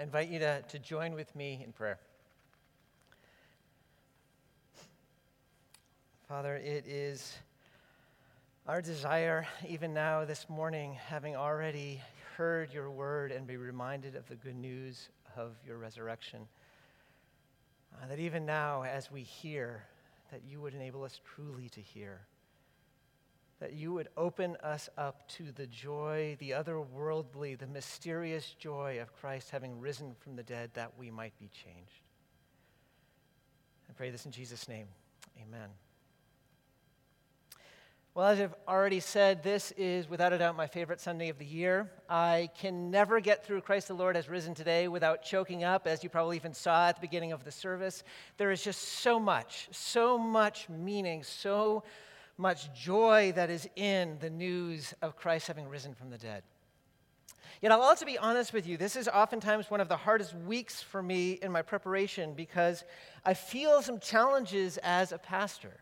I 0.00 0.02
invite 0.02 0.30
you 0.30 0.38
to, 0.38 0.62
to 0.62 0.78
join 0.78 1.12
with 1.12 1.36
me 1.36 1.60
in 1.62 1.72
prayer. 1.72 1.98
Father, 6.26 6.56
it 6.56 6.86
is 6.88 7.36
our 8.66 8.80
desire, 8.80 9.46
even 9.68 9.92
now 9.92 10.24
this 10.24 10.48
morning, 10.48 10.94
having 10.94 11.36
already 11.36 12.00
heard 12.38 12.72
your 12.72 12.90
word 12.90 13.30
and 13.30 13.46
be 13.46 13.58
reminded 13.58 14.16
of 14.16 14.26
the 14.26 14.36
good 14.36 14.56
news 14.56 15.10
of 15.36 15.52
your 15.66 15.76
resurrection, 15.76 16.48
uh, 17.92 18.06
that 18.08 18.18
even 18.18 18.46
now, 18.46 18.84
as 18.84 19.12
we 19.12 19.20
hear, 19.20 19.84
that 20.32 20.40
you 20.50 20.62
would 20.62 20.72
enable 20.72 21.04
us 21.04 21.20
truly 21.34 21.68
to 21.68 21.80
hear 21.82 22.20
that 23.60 23.74
you 23.74 23.92
would 23.92 24.08
open 24.16 24.56
us 24.62 24.88
up 24.96 25.28
to 25.28 25.52
the 25.52 25.66
joy, 25.66 26.34
the 26.40 26.52
otherworldly, 26.52 27.58
the 27.58 27.66
mysterious 27.66 28.54
joy 28.58 28.98
of 29.00 29.12
Christ 29.12 29.50
having 29.50 29.78
risen 29.78 30.14
from 30.18 30.34
the 30.34 30.42
dead, 30.42 30.70
that 30.74 30.92
we 30.98 31.10
might 31.10 31.38
be 31.38 31.48
changed. 31.48 32.00
I 33.88 33.92
pray 33.92 34.10
this 34.10 34.24
in 34.24 34.32
Jesus' 34.32 34.66
name. 34.66 34.86
Amen. 35.42 35.68
Well, 38.14 38.26
as 38.28 38.40
I've 38.40 38.54
already 38.66 38.98
said, 38.98 39.42
this 39.42 39.72
is 39.76 40.08
without 40.08 40.32
a 40.32 40.38
doubt 40.38 40.56
my 40.56 40.66
favorite 40.66 41.00
Sunday 41.00 41.28
of 41.28 41.38
the 41.38 41.44
year. 41.44 41.90
I 42.08 42.48
can 42.58 42.90
never 42.90 43.20
get 43.20 43.44
through 43.44 43.60
Christ 43.60 43.88
the 43.88 43.94
Lord 43.94 44.16
has 44.16 44.28
risen 44.28 44.54
today 44.54 44.88
without 44.88 45.22
choking 45.22 45.64
up, 45.64 45.86
as 45.86 46.02
you 46.02 46.08
probably 46.08 46.36
even 46.36 46.54
saw 46.54 46.88
at 46.88 46.96
the 46.96 47.00
beginning 47.02 47.32
of 47.32 47.44
the 47.44 47.52
service. 47.52 48.02
There 48.38 48.50
is 48.50 48.64
just 48.64 48.80
so 48.80 49.20
much, 49.20 49.68
so 49.70 50.18
much 50.18 50.68
meaning, 50.68 51.22
so 51.22 51.74
much 51.74 51.84
joy 52.74 53.32
that 53.36 53.50
is 53.50 53.68
in 53.76 54.18
the 54.20 54.30
news 54.30 54.94
of 55.02 55.16
Christ 55.16 55.46
having 55.46 55.68
risen 55.68 55.94
from 55.94 56.10
the 56.10 56.18
dead. 56.18 56.42
Yet 57.60 57.72
I'll 57.72 57.82
also 57.82 58.06
be 58.06 58.16
honest 58.16 58.54
with 58.54 58.66
you, 58.66 58.78
this 58.78 58.96
is 58.96 59.06
oftentimes 59.06 59.70
one 59.70 59.82
of 59.82 59.88
the 59.88 59.96
hardest 59.96 60.34
weeks 60.34 60.82
for 60.82 61.02
me 61.02 61.32
in 61.32 61.52
my 61.52 61.60
preparation 61.60 62.32
because 62.32 62.84
I 63.24 63.34
feel 63.34 63.82
some 63.82 64.00
challenges 64.00 64.78
as 64.78 65.12
a 65.12 65.18
pastor. 65.18 65.80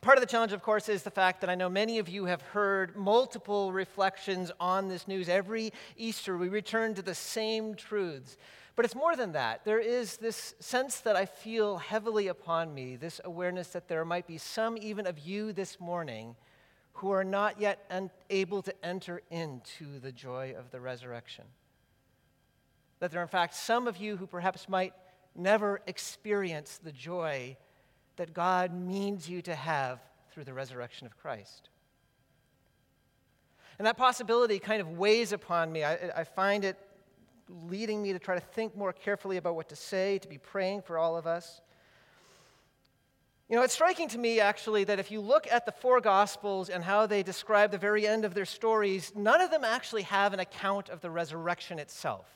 Part 0.00 0.16
of 0.16 0.22
the 0.22 0.26
challenge, 0.26 0.54
of 0.54 0.62
course, 0.62 0.88
is 0.88 1.02
the 1.02 1.10
fact 1.10 1.42
that 1.42 1.50
I 1.50 1.54
know 1.54 1.68
many 1.68 1.98
of 1.98 2.08
you 2.08 2.24
have 2.24 2.40
heard 2.40 2.96
multiple 2.96 3.72
reflections 3.72 4.50
on 4.58 4.88
this 4.88 5.06
news. 5.06 5.28
Every 5.28 5.74
Easter, 5.98 6.38
we 6.38 6.48
return 6.48 6.94
to 6.94 7.02
the 7.02 7.14
same 7.14 7.74
truths. 7.74 8.38
But 8.74 8.86
it's 8.86 8.94
more 8.94 9.16
than 9.16 9.32
that. 9.32 9.64
There 9.64 9.78
is 9.80 10.16
this 10.16 10.54
sense 10.58 11.00
that 11.00 11.14
I 11.14 11.26
feel 11.26 11.78
heavily 11.78 12.28
upon 12.28 12.72
me, 12.72 12.96
this 12.96 13.20
awareness 13.24 13.68
that 13.68 13.88
there 13.88 14.04
might 14.04 14.26
be 14.26 14.38
some 14.38 14.78
even 14.78 15.06
of 15.06 15.18
you 15.18 15.52
this 15.52 15.78
morning 15.78 16.36
who 16.94 17.10
are 17.10 17.24
not 17.24 17.60
yet 17.60 17.90
able 18.30 18.62
to 18.62 18.74
enter 18.84 19.22
into 19.30 19.98
the 20.00 20.12
joy 20.12 20.54
of 20.58 20.70
the 20.70 20.80
resurrection. 20.80 21.44
That 23.00 23.10
there 23.10 23.20
are, 23.20 23.24
in 23.24 23.28
fact, 23.28 23.54
some 23.54 23.86
of 23.86 23.96
you 23.96 24.16
who 24.16 24.26
perhaps 24.26 24.68
might 24.68 24.94
never 25.34 25.80
experience 25.86 26.78
the 26.82 26.92
joy 26.92 27.56
that 28.16 28.32
God 28.32 28.72
means 28.72 29.28
you 29.28 29.42
to 29.42 29.54
have 29.54 30.00
through 30.30 30.44
the 30.44 30.54
resurrection 30.54 31.06
of 31.06 31.16
Christ. 31.18 31.68
And 33.78 33.86
that 33.86 33.96
possibility 33.96 34.58
kind 34.58 34.80
of 34.80 34.98
weighs 34.98 35.32
upon 35.32 35.72
me. 35.72 35.82
I, 35.82 35.94
I 36.16 36.24
find 36.24 36.64
it 36.64 36.78
leading 37.68 38.02
me 38.02 38.12
to 38.12 38.18
try 38.18 38.34
to 38.34 38.40
think 38.40 38.76
more 38.76 38.92
carefully 38.92 39.36
about 39.36 39.54
what 39.54 39.68
to 39.68 39.76
say, 39.76 40.18
to 40.18 40.28
be 40.28 40.38
praying 40.38 40.82
for 40.82 40.98
all 40.98 41.16
of 41.16 41.26
us. 41.26 41.60
You 43.48 43.56
know, 43.56 43.62
it's 43.62 43.74
striking 43.74 44.08
to 44.08 44.18
me 44.18 44.40
actually 44.40 44.84
that 44.84 44.98
if 44.98 45.10
you 45.10 45.20
look 45.20 45.46
at 45.50 45.66
the 45.66 45.72
four 45.72 46.00
Gospels 46.00 46.70
and 46.70 46.82
how 46.82 47.06
they 47.06 47.22
describe 47.22 47.70
the 47.70 47.78
very 47.78 48.06
end 48.06 48.24
of 48.24 48.32
their 48.32 48.46
stories, 48.46 49.12
none 49.14 49.40
of 49.42 49.50
them 49.50 49.64
actually 49.64 50.02
have 50.02 50.32
an 50.32 50.40
account 50.40 50.88
of 50.88 51.02
the 51.02 51.10
resurrection 51.10 51.78
itself. 51.78 52.26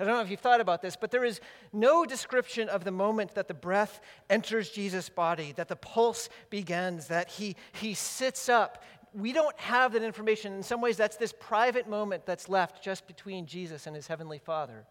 I 0.00 0.04
don't 0.04 0.14
know 0.14 0.20
if 0.20 0.30
you've 0.30 0.38
thought 0.38 0.60
about 0.60 0.80
this, 0.80 0.94
but 0.94 1.10
there 1.10 1.24
is 1.24 1.40
no 1.72 2.04
description 2.04 2.68
of 2.68 2.84
the 2.84 2.92
moment 2.92 3.34
that 3.34 3.48
the 3.48 3.54
breath 3.54 4.00
enters 4.30 4.70
Jesus' 4.70 5.08
body, 5.08 5.52
that 5.56 5.66
the 5.66 5.74
pulse 5.74 6.28
begins, 6.50 7.08
that 7.08 7.30
he, 7.30 7.56
he 7.72 7.94
sits 7.94 8.48
up 8.48 8.84
we 9.14 9.32
don't 9.32 9.58
have 9.58 9.92
that 9.92 10.02
information. 10.02 10.54
In 10.54 10.62
some 10.62 10.80
ways, 10.80 10.96
that's 10.96 11.16
this 11.16 11.32
private 11.38 11.88
moment 11.88 12.26
that's 12.26 12.48
left 12.48 12.82
just 12.82 13.06
between 13.06 13.46
Jesus 13.46 13.86
and 13.86 13.94
his 13.96 14.06
heavenly 14.06 14.38
Father. 14.38 14.84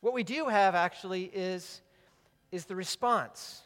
What 0.00 0.14
we 0.14 0.22
do 0.22 0.46
have 0.46 0.74
actually 0.74 1.24
is, 1.24 1.80
is 2.52 2.66
the 2.66 2.76
response. 2.76 3.62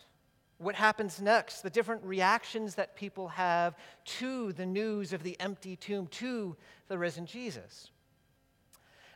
What 0.58 0.74
happens 0.74 1.20
next, 1.20 1.62
the 1.62 1.70
different 1.70 2.04
reactions 2.04 2.76
that 2.76 2.94
people 2.94 3.28
have 3.28 3.76
to 4.04 4.52
the 4.52 4.66
news 4.66 5.12
of 5.12 5.22
the 5.22 5.36
empty 5.40 5.76
tomb, 5.76 6.06
to 6.06 6.56
the 6.88 6.96
risen 6.96 7.26
Jesus. 7.26 7.90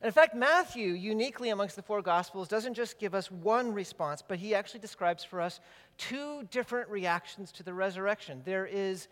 And 0.03 0.09
in 0.09 0.13
fact, 0.13 0.35
Matthew, 0.35 0.93
uniquely 0.93 1.49
amongst 1.49 1.77
the 1.77 1.83
four 1.83 2.03
Gospels, 2.03 2.49
doesn't 2.49 2.75
just 2.75 2.99
give 2.99 3.15
us 3.15 3.31
one 3.31 3.73
response, 3.73 4.23
but 4.27 4.39
he 4.39 4.55
actually 4.55 4.81
describes 4.81 5.25
for 5.25 5.41
us 5.41 5.61
two 5.97 6.43
different 6.51 6.91
reactions 6.91 7.51
to 7.53 7.63
the 7.63 7.73
resurrection. 7.73 8.43
There 8.45 8.67
is 8.67 9.09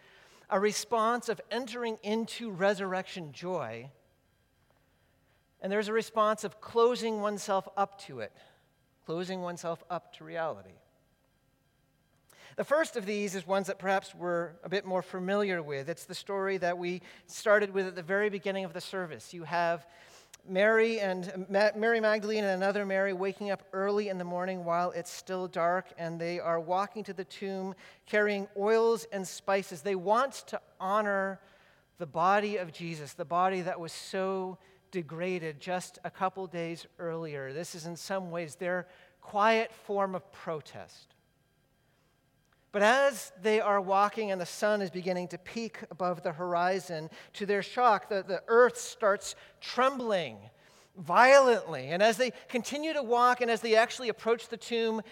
a 0.50 0.60
response 0.60 1.28
of 1.28 1.41
entering 1.50 1.99
into 2.03 2.50
resurrection 2.50 3.32
joy, 3.32 3.91
and 5.60 5.72
there's 5.72 5.88
a 5.88 5.93
response 5.93 6.44
of 6.44 6.60
closing 6.60 7.21
oneself 7.21 7.66
up 7.77 7.99
to 8.03 8.21
it, 8.21 8.32
closing 9.06 9.41
oneself 9.41 9.82
up 9.91 10.12
to 10.15 10.25
reality. 10.25 10.75
The 12.56 12.65
first 12.65 12.97
of 12.97 13.05
these 13.05 13.34
is 13.34 13.47
ones 13.47 13.66
that 13.66 13.78
perhaps 13.78 14.15
we're 14.15 14.53
a 14.62 14.69
bit 14.69 14.84
more 14.84 15.03
familiar 15.03 15.60
with. 15.60 15.88
It's 15.88 16.05
the 16.05 16.15
story 16.15 16.56
that 16.59 16.78
we 16.78 17.03
started 17.26 17.75
with 17.75 17.87
at 17.87 17.97
the 17.97 18.03
very 18.03 18.31
beginning 18.31 18.65
of 18.65 18.72
the 18.72 18.81
service. 18.81 19.34
You 19.34 19.43
have 19.44 19.87
Mary 20.47 21.00
and 21.00 21.47
Mary 21.49 22.00
Magdalene 22.00 22.44
and 22.44 22.62
another 22.62 22.84
Mary 22.84 23.12
waking 23.12 23.50
up 23.50 23.62
early 23.72 24.09
in 24.09 24.19
the 24.19 24.25
morning 24.25 24.65
while 24.65 24.91
it's 24.91 25.10
still 25.10 25.49
dark, 25.49 25.87
and 25.97 26.21
they 26.21 26.38
are 26.38 26.60
walking 26.60 27.03
to 27.05 27.12
the 27.12 27.25
tomb 27.25 27.75
carrying 28.06 28.47
oils 28.56 29.06
and 29.12 29.27
spices. 29.27 29.81
They 29.81 29.94
want 29.94 30.32
to 30.49 30.60
honor 30.78 31.41
the 31.99 32.06
body 32.06 32.56
of 32.59 32.72
Jesus, 32.72 33.15
the 33.15 33.25
body 33.25 33.62
that 33.62 33.81
was 33.81 33.93
so 33.93 34.59
degraded 34.91 35.60
just 35.60 35.99
a 36.05 36.10
couple 36.10 36.47
days 36.47 36.87
earlier. 36.99 37.53
This 37.53 37.75
is 37.75 37.87
in 37.87 37.97
some 37.97 38.31
ways 38.31 38.55
their 38.55 38.87
quiet 39.21 39.72
form 39.72 40.15
of 40.15 40.31
protest. 40.31 41.14
But 42.75 42.83
as 42.83 43.31
they 43.41 43.61
are 43.61 43.81
walking 43.81 44.33
and 44.33 44.41
the 44.41 44.47
sun 44.47 44.83
is 44.83 44.91
beginning 44.91 45.29
to 45.29 45.39
peek 45.39 45.79
above 45.93 46.25
the 46.25 46.33
horizon, 46.33 47.09
to 47.35 47.47
their 47.47 47.62
shock, 47.62 48.09
the, 48.09 48.25
the 48.27 48.43
earth 48.49 48.77
starts 48.77 49.37
trembling 49.61 50.39
violently. 50.97 51.91
And 51.91 52.03
as 52.03 52.17
they 52.17 52.33
continue 52.49 52.93
to 52.93 53.03
walk 53.05 53.41
and 53.41 53.49
as 53.49 53.61
they 53.61 53.77
actually 53.77 54.09
approach 54.09 54.49
the 54.49 54.57
tomb, 54.57 55.03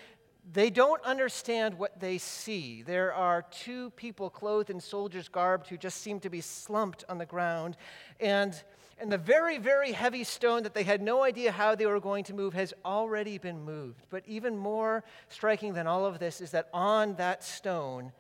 they 0.53 0.71
don't 0.71 1.01
understand 1.05 1.79
what 1.79 2.01
they 2.01 2.19
see. 2.19 2.83
There 2.83 3.15
are 3.15 3.43
two 3.53 3.91
people 3.91 4.29
clothed 4.29 4.71
in 4.71 4.81
soldier's 4.81 5.29
garb 5.29 5.69
who 5.69 5.77
just 5.77 6.01
seem 6.01 6.19
to 6.19 6.31
be 6.31 6.41
slumped 6.41 7.05
on 7.09 7.19
the 7.19 7.27
ground. 7.27 7.77
And 8.19 8.61
and 9.03 9.11
the 9.11 9.19
very, 9.19 9.59
very 9.59 9.91
heavy 9.91 10.23
stone 10.23 10.63
that 10.63 10.75
they 10.75 10.85
had 10.85 11.03
no 11.03 11.25
idea 11.25 11.51
how 11.51 11.75
they 11.75 11.87
were 11.87 11.99
going 11.99 12.23
to 12.25 12.35
move 12.35 12.55
has 12.55 12.73
already 12.85 13.37
been 13.37 13.65
moved. 13.65 14.07
But 14.11 14.23
even 14.29 14.57
more 14.57 15.03
striking 15.29 15.75
than 15.75 15.89
all 15.89 16.07
of 16.07 16.21
this 16.21 16.41
is 16.41 16.53
that 16.53 16.69
on 16.73 17.17
that 17.17 17.43
stone 17.43 18.13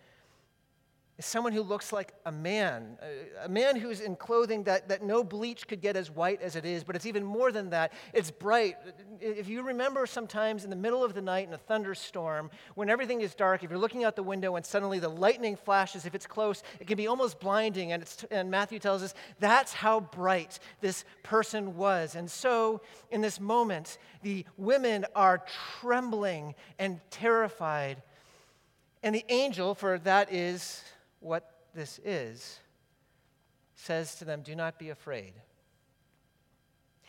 is 1.22 1.26
someone 1.26 1.52
who 1.52 1.62
looks 1.62 1.92
like 1.92 2.12
a 2.26 2.32
man, 2.32 2.98
a 3.44 3.48
man 3.48 3.76
who's 3.76 4.00
in 4.00 4.16
clothing 4.16 4.64
that, 4.64 4.88
that 4.88 5.04
no 5.04 5.22
bleach 5.22 5.68
could 5.68 5.80
get 5.80 5.96
as 5.96 6.10
white 6.10 6.42
as 6.42 6.56
it 6.56 6.64
is, 6.64 6.82
but 6.82 6.96
it's 6.96 7.06
even 7.06 7.24
more 7.24 7.52
than 7.52 7.70
that. 7.70 7.92
It's 8.12 8.32
bright. 8.32 8.76
If 9.20 9.48
you 9.48 9.62
remember 9.62 10.04
sometimes 10.06 10.64
in 10.64 10.70
the 10.70 10.76
middle 10.76 11.04
of 11.04 11.14
the 11.14 11.22
night 11.22 11.46
in 11.46 11.54
a 11.54 11.58
thunderstorm, 11.58 12.50
when 12.74 12.90
everything 12.90 13.20
is 13.20 13.36
dark, 13.36 13.62
if 13.62 13.70
you're 13.70 13.78
looking 13.78 14.02
out 14.02 14.16
the 14.16 14.22
window 14.24 14.56
and 14.56 14.66
suddenly 14.66 14.98
the 14.98 15.08
lightning 15.08 15.54
flashes, 15.54 16.06
if 16.06 16.14
it's 16.14 16.26
close, 16.26 16.64
it 16.80 16.88
can 16.88 16.96
be 16.96 17.06
almost 17.06 17.38
blinding. 17.38 17.92
And, 17.92 18.02
it's, 18.02 18.24
and 18.32 18.50
Matthew 18.50 18.80
tells 18.80 19.04
us 19.04 19.14
that's 19.38 19.72
how 19.72 20.00
bright 20.00 20.58
this 20.80 21.04
person 21.22 21.76
was. 21.76 22.16
And 22.16 22.28
so 22.28 22.80
in 23.12 23.20
this 23.20 23.38
moment, 23.38 23.98
the 24.22 24.44
women 24.56 25.06
are 25.14 25.44
trembling 25.80 26.56
and 26.80 27.00
terrified. 27.10 28.02
And 29.04 29.14
the 29.14 29.24
angel, 29.28 29.76
for 29.76 29.98
that 30.00 30.32
is 30.32 30.82
what 31.22 31.48
this 31.74 32.00
is, 32.04 32.60
says 33.74 34.16
to 34.16 34.24
them, 34.24 34.42
Do 34.42 34.54
not 34.54 34.78
be 34.78 34.90
afraid. 34.90 35.32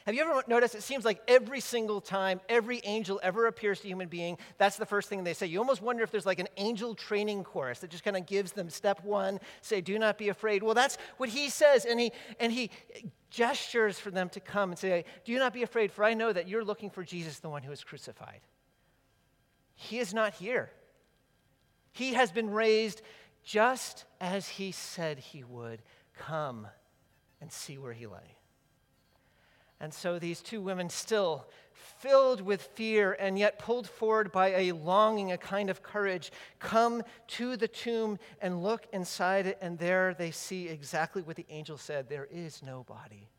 Have 0.06 0.16
you 0.16 0.22
ever 0.22 0.44
noticed 0.48 0.76
it 0.76 0.84
seems 0.84 1.06
like 1.06 1.22
every 1.30 1.62
single 1.62 2.02
time 2.02 2.42
every 2.50 2.82
angel 2.84 3.22
ever 3.24 3.48
appears 3.48 3.80
to 3.80 3.88
a 3.88 3.90
human 3.90 4.10
being, 4.10 4.38
that's 4.58 4.76
the 4.76 4.86
first 4.86 5.08
thing 5.08 5.24
they 5.24 5.34
say. 5.34 5.48
You 5.48 5.60
almost 5.60 5.82
wonder 5.82 6.04
if 6.04 6.12
there's 6.12 6.26
like 6.26 6.40
an 6.40 6.50
angel 6.58 6.94
training 6.94 7.46
course 7.46 7.80
that 7.80 7.90
just 7.90 8.04
kind 8.04 8.18
of 8.18 8.26
gives 8.26 8.52
them 8.52 8.70
step 8.70 9.02
one, 9.06 9.40
say, 9.62 9.80
do 9.80 9.98
not 9.98 10.18
be 10.18 10.28
afraid. 10.28 10.62
Well, 10.62 10.74
that's 10.74 10.98
what 11.18 11.30
he 11.30 11.50
says, 11.50 11.86
and 11.86 12.02
he 12.02 12.12
and 12.38 12.52
he 12.52 12.70
gestures 13.30 13.98
for 13.98 14.12
them 14.12 14.30
to 14.30 14.40
come 14.40 14.72
and 14.72 14.78
say, 14.78 15.06
Do 15.26 15.38
not 15.40 15.54
be 15.54 15.64
afraid, 15.64 15.92
for 15.92 16.04
I 16.04 16.14
know 16.14 16.32
that 16.32 16.48
you're 16.48 16.64
looking 16.66 16.90
for 16.90 17.04
Jesus, 17.04 17.40
the 17.40 17.50
one 17.50 17.64
who 17.64 17.72
is 17.72 17.84
crucified. 17.84 18.42
He 19.74 20.00
is 20.00 20.14
not 20.14 20.34
here. 20.34 20.70
He 21.94 22.14
has 22.14 22.32
been 22.32 22.50
raised 22.50 23.02
just 23.44 24.06
as 24.22 24.48
he 24.48 24.72
said 24.72 25.20
he 25.20 25.44
would. 25.44 25.82
Come 26.18 26.68
and 27.42 27.52
see 27.52 27.78
where 27.78 27.94
he 27.94 28.08
lay. 28.08 28.38
And 29.80 29.94
so 29.94 30.18
these 30.18 30.42
two 30.42 30.62
women, 30.62 30.90
still 30.90 31.46
filled 31.74 32.40
with 32.40 32.62
fear 32.62 33.18
and 33.20 33.38
yet 33.38 33.60
pulled 33.60 33.88
forward 33.88 34.32
by 34.32 34.50
a 34.50 34.72
longing, 34.72 35.32
a 35.32 35.38
kind 35.38 35.70
of 35.70 35.84
courage, 35.84 36.32
come 36.60 37.04
to 37.28 37.58
the 37.58 37.68
tomb 37.68 38.18
and 38.42 38.64
look 38.64 38.88
inside 38.94 39.46
it, 39.46 39.58
and 39.62 39.78
there 39.78 40.14
they 40.14 40.32
see 40.32 40.70
exactly 40.70 41.22
what 41.22 41.36
the 41.36 41.46
angel 41.50 41.78
said 41.78 42.08
there 42.08 42.30
is 42.32 42.64
no 42.64 42.84
body. 42.84 43.30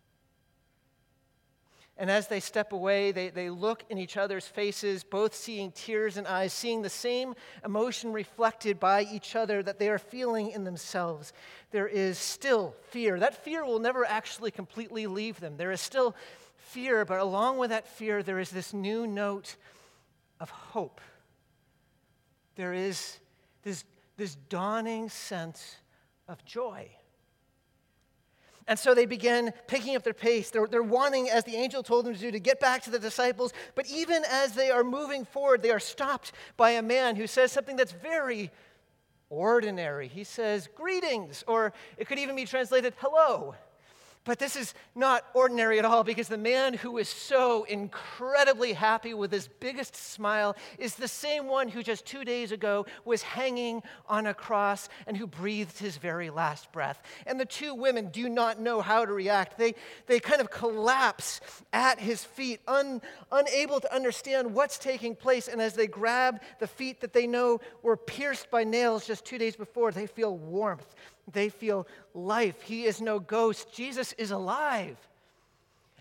And 1.96 2.10
as 2.10 2.26
they 2.26 2.40
step 2.40 2.72
away, 2.72 3.12
they, 3.12 3.28
they 3.28 3.50
look 3.50 3.84
in 3.88 3.98
each 3.98 4.16
other's 4.16 4.48
faces, 4.48 5.04
both 5.04 5.32
seeing 5.32 5.70
tears 5.70 6.16
and 6.16 6.26
eyes, 6.26 6.52
seeing 6.52 6.82
the 6.82 6.90
same 6.90 7.34
emotion 7.64 8.12
reflected 8.12 8.80
by 8.80 9.02
each 9.02 9.36
other 9.36 9.62
that 9.62 9.78
they 9.78 9.88
are 9.88 9.98
feeling 9.98 10.50
in 10.50 10.64
themselves. 10.64 11.32
There 11.70 11.86
is 11.86 12.18
still 12.18 12.74
fear. 12.90 13.20
That 13.20 13.44
fear 13.44 13.64
will 13.64 13.78
never 13.78 14.04
actually 14.04 14.50
completely 14.50 15.06
leave 15.06 15.38
them. 15.38 15.56
There 15.56 15.70
is 15.70 15.80
still 15.80 16.16
fear, 16.56 17.04
but 17.04 17.20
along 17.20 17.58
with 17.58 17.70
that 17.70 17.86
fear, 17.86 18.24
there 18.24 18.40
is 18.40 18.50
this 18.50 18.74
new 18.74 19.06
note 19.06 19.54
of 20.40 20.50
hope. 20.50 21.00
There 22.56 22.74
is 22.74 23.20
this, 23.62 23.84
this 24.16 24.34
dawning 24.48 25.08
sense 25.10 25.76
of 26.26 26.44
joy. 26.44 26.88
And 28.66 28.78
so 28.78 28.94
they 28.94 29.06
begin 29.06 29.52
picking 29.66 29.94
up 29.94 30.02
their 30.02 30.14
pace. 30.14 30.50
They're, 30.50 30.66
they're 30.66 30.82
wanting, 30.82 31.28
as 31.28 31.44
the 31.44 31.56
angel 31.56 31.82
told 31.82 32.06
them 32.06 32.14
to 32.14 32.20
do, 32.20 32.30
to 32.30 32.40
get 32.40 32.60
back 32.60 32.82
to 32.84 32.90
the 32.90 32.98
disciples. 32.98 33.52
But 33.74 33.86
even 33.90 34.22
as 34.30 34.52
they 34.52 34.70
are 34.70 34.82
moving 34.82 35.24
forward, 35.24 35.62
they 35.62 35.70
are 35.70 35.80
stopped 35.80 36.32
by 36.56 36.70
a 36.70 36.82
man 36.82 37.16
who 37.16 37.26
says 37.26 37.52
something 37.52 37.76
that's 37.76 37.92
very 37.92 38.50
ordinary. 39.28 40.08
He 40.08 40.24
says, 40.24 40.68
Greetings, 40.74 41.44
or 41.46 41.72
it 41.98 42.08
could 42.08 42.18
even 42.18 42.36
be 42.36 42.46
translated, 42.46 42.94
Hello. 42.98 43.54
But 44.24 44.38
this 44.38 44.56
is 44.56 44.72
not 44.94 45.26
ordinary 45.34 45.78
at 45.78 45.84
all 45.84 46.02
because 46.02 46.28
the 46.28 46.38
man 46.38 46.72
who 46.72 46.96
is 46.96 47.10
so 47.10 47.64
incredibly 47.64 48.72
happy 48.72 49.12
with 49.12 49.30
his 49.30 49.48
biggest 49.48 49.94
smile 49.94 50.56
is 50.78 50.94
the 50.94 51.08
same 51.08 51.46
one 51.46 51.68
who 51.68 51.82
just 51.82 52.06
two 52.06 52.24
days 52.24 52.50
ago 52.50 52.86
was 53.04 53.20
hanging 53.22 53.82
on 54.08 54.26
a 54.26 54.32
cross 54.32 54.88
and 55.06 55.14
who 55.14 55.26
breathed 55.26 55.78
his 55.78 55.98
very 55.98 56.30
last 56.30 56.72
breath. 56.72 57.02
And 57.26 57.38
the 57.38 57.44
two 57.44 57.74
women 57.74 58.08
do 58.08 58.30
not 58.30 58.58
know 58.58 58.80
how 58.80 59.04
to 59.04 59.12
react. 59.12 59.58
They, 59.58 59.74
they 60.06 60.20
kind 60.20 60.40
of 60.40 60.50
collapse 60.50 61.42
at 61.74 62.00
his 62.00 62.24
feet, 62.24 62.60
un, 62.66 63.02
unable 63.30 63.78
to 63.80 63.94
understand 63.94 64.54
what's 64.54 64.78
taking 64.78 65.14
place. 65.14 65.48
And 65.48 65.60
as 65.60 65.74
they 65.74 65.86
grab 65.86 66.40
the 66.60 66.66
feet 66.66 67.02
that 67.02 67.12
they 67.12 67.26
know 67.26 67.60
were 67.82 67.98
pierced 67.98 68.50
by 68.50 68.64
nails 68.64 69.06
just 69.06 69.26
two 69.26 69.36
days 69.36 69.54
before, 69.54 69.92
they 69.92 70.06
feel 70.06 70.34
warmth 70.34 70.94
they 71.30 71.48
feel 71.48 71.86
life. 72.12 72.62
He 72.62 72.84
is 72.84 73.00
no 73.00 73.18
ghost. 73.18 73.72
Jesus 73.74 74.12
is 74.14 74.30
alive. 74.30 74.96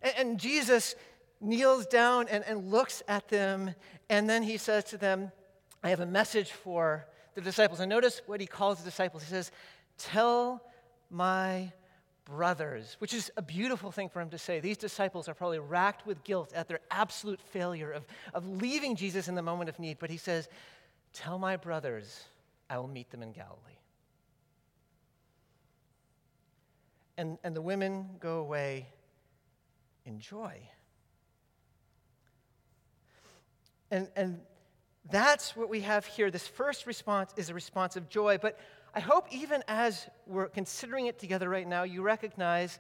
And, 0.02 0.14
and 0.18 0.40
Jesus 0.40 0.96
kneels 1.42 1.86
down 1.86 2.28
and, 2.30 2.44
and 2.46 2.72
looks 2.72 3.04
at 3.08 3.28
them, 3.30 3.75
and 4.10 4.30
then 4.30 4.44
he 4.44 4.58
says 4.58 4.86
to 4.86 4.98
them, 4.98 5.31
I 5.84 5.90
have 5.90 6.00
a 6.00 6.06
message 6.06 6.52
for 6.52 7.06
the 7.36 7.42
disciples. 7.42 7.80
And 7.80 7.90
notice 7.90 8.22
what 8.25 8.40
he 8.40 8.48
calls 8.48 8.80
the 8.80 8.86
disciples. 8.86 9.24
He 9.24 9.30
says, 9.30 9.52
Tell 9.98 10.62
my 11.10 11.72
brothers, 12.26 12.96
which 13.00 13.14
is 13.14 13.31
a 13.36 13.42
beautiful 13.42 13.92
thing 13.92 14.10
for 14.10 14.22
him 14.22 14.30
to 14.30 14.38
say. 14.38 14.60
These 14.60 14.78
disciples 14.78 15.28
are 15.28 15.34
probably 15.34 15.60
racked 15.60 16.06
with 16.06 16.24
guilt 16.24 16.54
at 16.56 16.68
their 16.68 16.80
absolute 16.90 17.42
failure 17.42 17.92
of, 17.92 18.06
of 18.34 18.48
leaving 18.48 18.96
Jesus 18.96 19.28
in 19.28 19.36
the 19.36 19.42
moment 19.42 19.69
of 19.69 19.78
need. 19.78 19.98
But 20.00 20.10
he 20.10 20.18
says, 20.18 20.48
Tell 21.14 21.38
my 21.38 21.58
brothers, 21.58 22.24
I 22.69 22.78
will 22.78 22.88
meet 22.88 23.12
them 23.12 23.22
in 23.22 23.34
Galilee. 23.34 23.82
And, 27.18 27.38
and 27.44 27.56
the 27.56 27.62
women 27.62 28.10
go 28.19 28.39
away 28.39 28.88
in 30.06 30.19
joy. 30.19 30.60
And, 33.92 34.07
and 34.15 34.39
that's 35.12 35.56
what 35.56 35.69
we 35.69 35.81
have 35.81 36.06
here. 36.06 36.31
This 36.31 36.48
first 36.48 36.88
response 36.88 37.31
is 37.38 37.50
a 37.50 37.54
response 37.54 37.95
of 37.95 38.10
joy. 38.10 38.38
But 38.42 38.57
I 38.95 39.00
hope 39.00 39.27
even 39.31 39.63
as 39.68 40.07
we're 40.25 40.48
considering 40.48 41.07
it 41.07 41.19
together 41.19 41.50
right 41.50 41.68
now, 41.68 41.83
you 41.83 42.01
recognize 42.01 42.80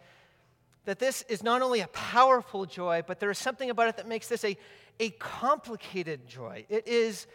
that 0.85 0.99
this 0.99 1.23
is 1.29 1.43
not 1.43 1.61
only 1.61 1.81
a 1.81 1.87
powerful 1.87 2.65
joy, 2.65 3.03
but 3.05 3.19
there 3.19 3.31
is 3.31 3.37
something 3.37 3.69
about 3.69 3.87
it 3.87 3.97
that 3.97 4.07
makes 4.07 4.27
this 4.27 4.43
a, 4.43 4.57
a 4.99 5.11
complicated 5.11 6.27
joy. 6.27 6.65
It 6.69 6.87
is 6.87 7.27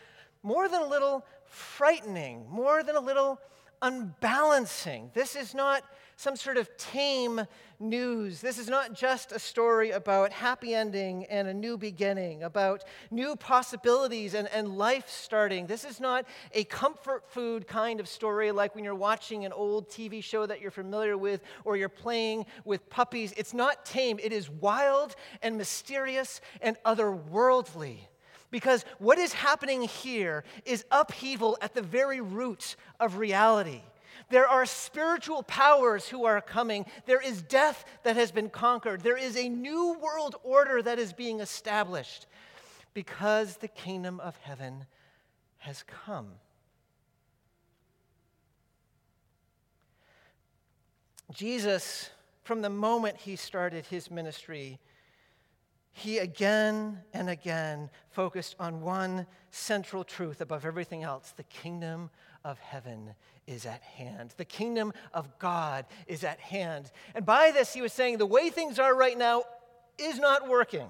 more 0.43 0.69
than 0.69 0.83
a 0.83 0.87
little 0.87 1.25
frightening, 1.47 2.47
more 2.49 2.83
than 2.83 2.97
a 2.97 3.01
little 3.01 3.41
unbalancing. 3.81 5.11
This 5.15 5.35
is 5.37 5.55
not 5.55 5.83
some 6.19 6.35
sort 6.35 6.57
of 6.57 6.69
tame 6.77 7.41
news. 7.79 8.41
This 8.41 8.59
is 8.59 8.69
not 8.69 8.93
just 8.93 9.31
a 9.31 9.39
story 9.39 9.93
about 9.93 10.33
happy 10.33 10.75
ending 10.75 11.25
and 11.27 11.47
a 11.47 11.55
new 11.55 11.79
beginning, 11.79 12.43
about 12.43 12.83
new 13.13 13.37
possibilities 13.37 14.35
and, 14.35 14.49
and 14.49 14.77
life 14.77 15.09
starting. 15.09 15.69
This 15.69 15.85
is 15.85 16.01
not 16.01 16.27
a 16.53 16.65
comfort 16.65 17.31
food 17.31 17.69
kind 17.69 18.01
of 18.01 18.09
story 18.09 18.51
like 18.51 18.75
when 18.75 18.83
you're 18.83 18.97
watching 18.97 19.45
an 19.45 19.53
old 19.53 19.89
TV 19.91 20.21
show 20.21 20.45
that 20.45 20.61
you're 20.61 20.73
familiar 20.73 21.17
with 21.17 21.41
or 21.65 21.77
you're 21.77 21.89
playing 21.89 22.47
with 22.65 22.91
puppies. 22.91 23.33
It's 23.37 23.55
not 23.55 23.87
tame, 23.87 24.19
it 24.21 24.33
is 24.33 24.51
wild 24.51 25.15
and 25.41 25.57
mysterious 25.57 26.41
and 26.61 26.77
otherworldly. 26.85 27.99
Because 28.51 28.85
what 28.99 29.19
is 29.19 29.33
happening 29.33 29.83
here 29.83 30.43
is 30.65 30.85
upheaval 30.91 31.57
at 31.61 31.75
the 31.75 31.83
very 31.83 32.21
roots 32.21 32.77
of 32.99 33.19
reality. 33.19 33.83
There 34.31 34.47
are 34.47 34.67
spiritual 34.67 35.43
powers 35.43 36.09
who 36.09 36.25
are 36.25 36.41
coming. 36.41 36.85
There 37.07 37.21
is 37.21 37.41
death 37.43 37.85
that 38.03 38.17
has 38.17 38.31
been 38.31 38.51
conquered. 38.51 39.01
There 39.01 39.17
is 39.17 39.37
a 39.37 39.49
new 39.49 39.97
world 40.01 40.37
order 40.43 40.83
that 40.83 40.99
is 40.99 41.13
being 41.13 41.41
established 41.41 42.27
because 42.93 43.57
the 43.57 43.69
kingdom 43.69 44.21
of 44.21 44.37
heaven 44.39 44.85
has 45.59 45.83
come. 45.83 46.29
Jesus, 51.33 52.11
from 52.43 52.63
the 52.63 52.71
moment 52.71 53.19
he 53.19 53.37
started 53.37 53.87
his 53.87 54.11
ministry, 54.11 54.79
he 55.99 56.19
again 56.19 57.01
and 57.13 57.29
again 57.29 57.91
focused 58.11 58.57
on 58.59 58.81
one 58.81 59.27
central 59.51 60.05
truth 60.05 60.41
above 60.41 60.65
everything 60.65 61.03
else 61.03 61.33
the 61.37 61.43
kingdom 61.45 62.11
of 62.45 62.59
heaven 62.59 63.15
is 63.47 63.67
at 63.67 63.83
hand. 63.83 64.35
The 64.37 64.45
kingdom 64.45 64.93
of 65.13 65.39
God 65.39 65.87
is 66.07 66.23
at 66.23 66.39
hand. 66.39 66.91
And 67.15 67.27
by 67.27 67.51
this, 67.51 67.73
he 67.73 67.83
was 67.83 67.93
saying 67.93 68.19
the 68.19 68.27
way 68.27 68.51
things 68.51 68.79
are 68.79 68.95
right 68.95 69.17
now 69.17 69.45
is 69.99 70.19
not 70.19 70.49
working. 70.49 70.89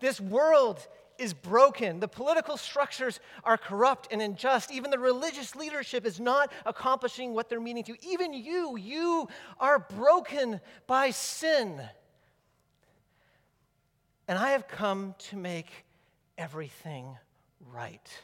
This 0.00 0.20
world 0.20 0.86
is 1.18 1.34
broken. 1.34 2.00
The 2.00 2.08
political 2.08 2.56
structures 2.56 3.20
are 3.44 3.56
corrupt 3.56 4.08
and 4.10 4.22
unjust. 4.22 4.72
Even 4.72 4.90
the 4.90 4.98
religious 4.98 5.54
leadership 5.54 6.06
is 6.06 6.18
not 6.18 6.52
accomplishing 6.66 7.34
what 7.34 7.48
they're 7.48 7.60
meaning 7.60 7.84
to. 7.84 7.96
Even 8.04 8.32
you, 8.32 8.76
you 8.76 9.28
are 9.60 9.78
broken 9.78 10.60
by 10.86 11.10
sin. 11.10 11.80
And 14.32 14.38
I 14.38 14.52
have 14.52 14.66
come 14.66 15.14
to 15.28 15.36
make 15.36 15.84
everything 16.38 17.18
right. 17.70 18.22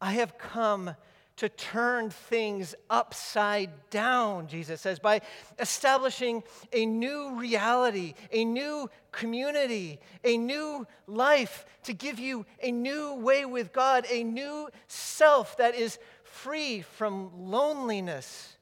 I 0.00 0.14
have 0.14 0.38
come 0.38 0.96
to 1.36 1.48
turn 1.48 2.10
things 2.10 2.74
upside 2.90 3.70
down, 3.90 4.48
Jesus 4.48 4.80
says, 4.80 4.98
by 4.98 5.20
establishing 5.60 6.42
a 6.72 6.84
new 6.84 7.38
reality, 7.38 8.14
a 8.32 8.44
new 8.44 8.90
community, 9.12 10.00
a 10.24 10.36
new 10.36 10.84
life, 11.06 11.64
to 11.84 11.92
give 11.92 12.18
you 12.18 12.44
a 12.60 12.72
new 12.72 13.14
way 13.14 13.44
with 13.44 13.72
God, 13.72 14.04
a 14.10 14.24
new 14.24 14.68
self 14.88 15.58
that 15.58 15.76
is 15.76 15.96
free 16.24 16.82
from 16.82 17.30
loneliness 17.52 18.56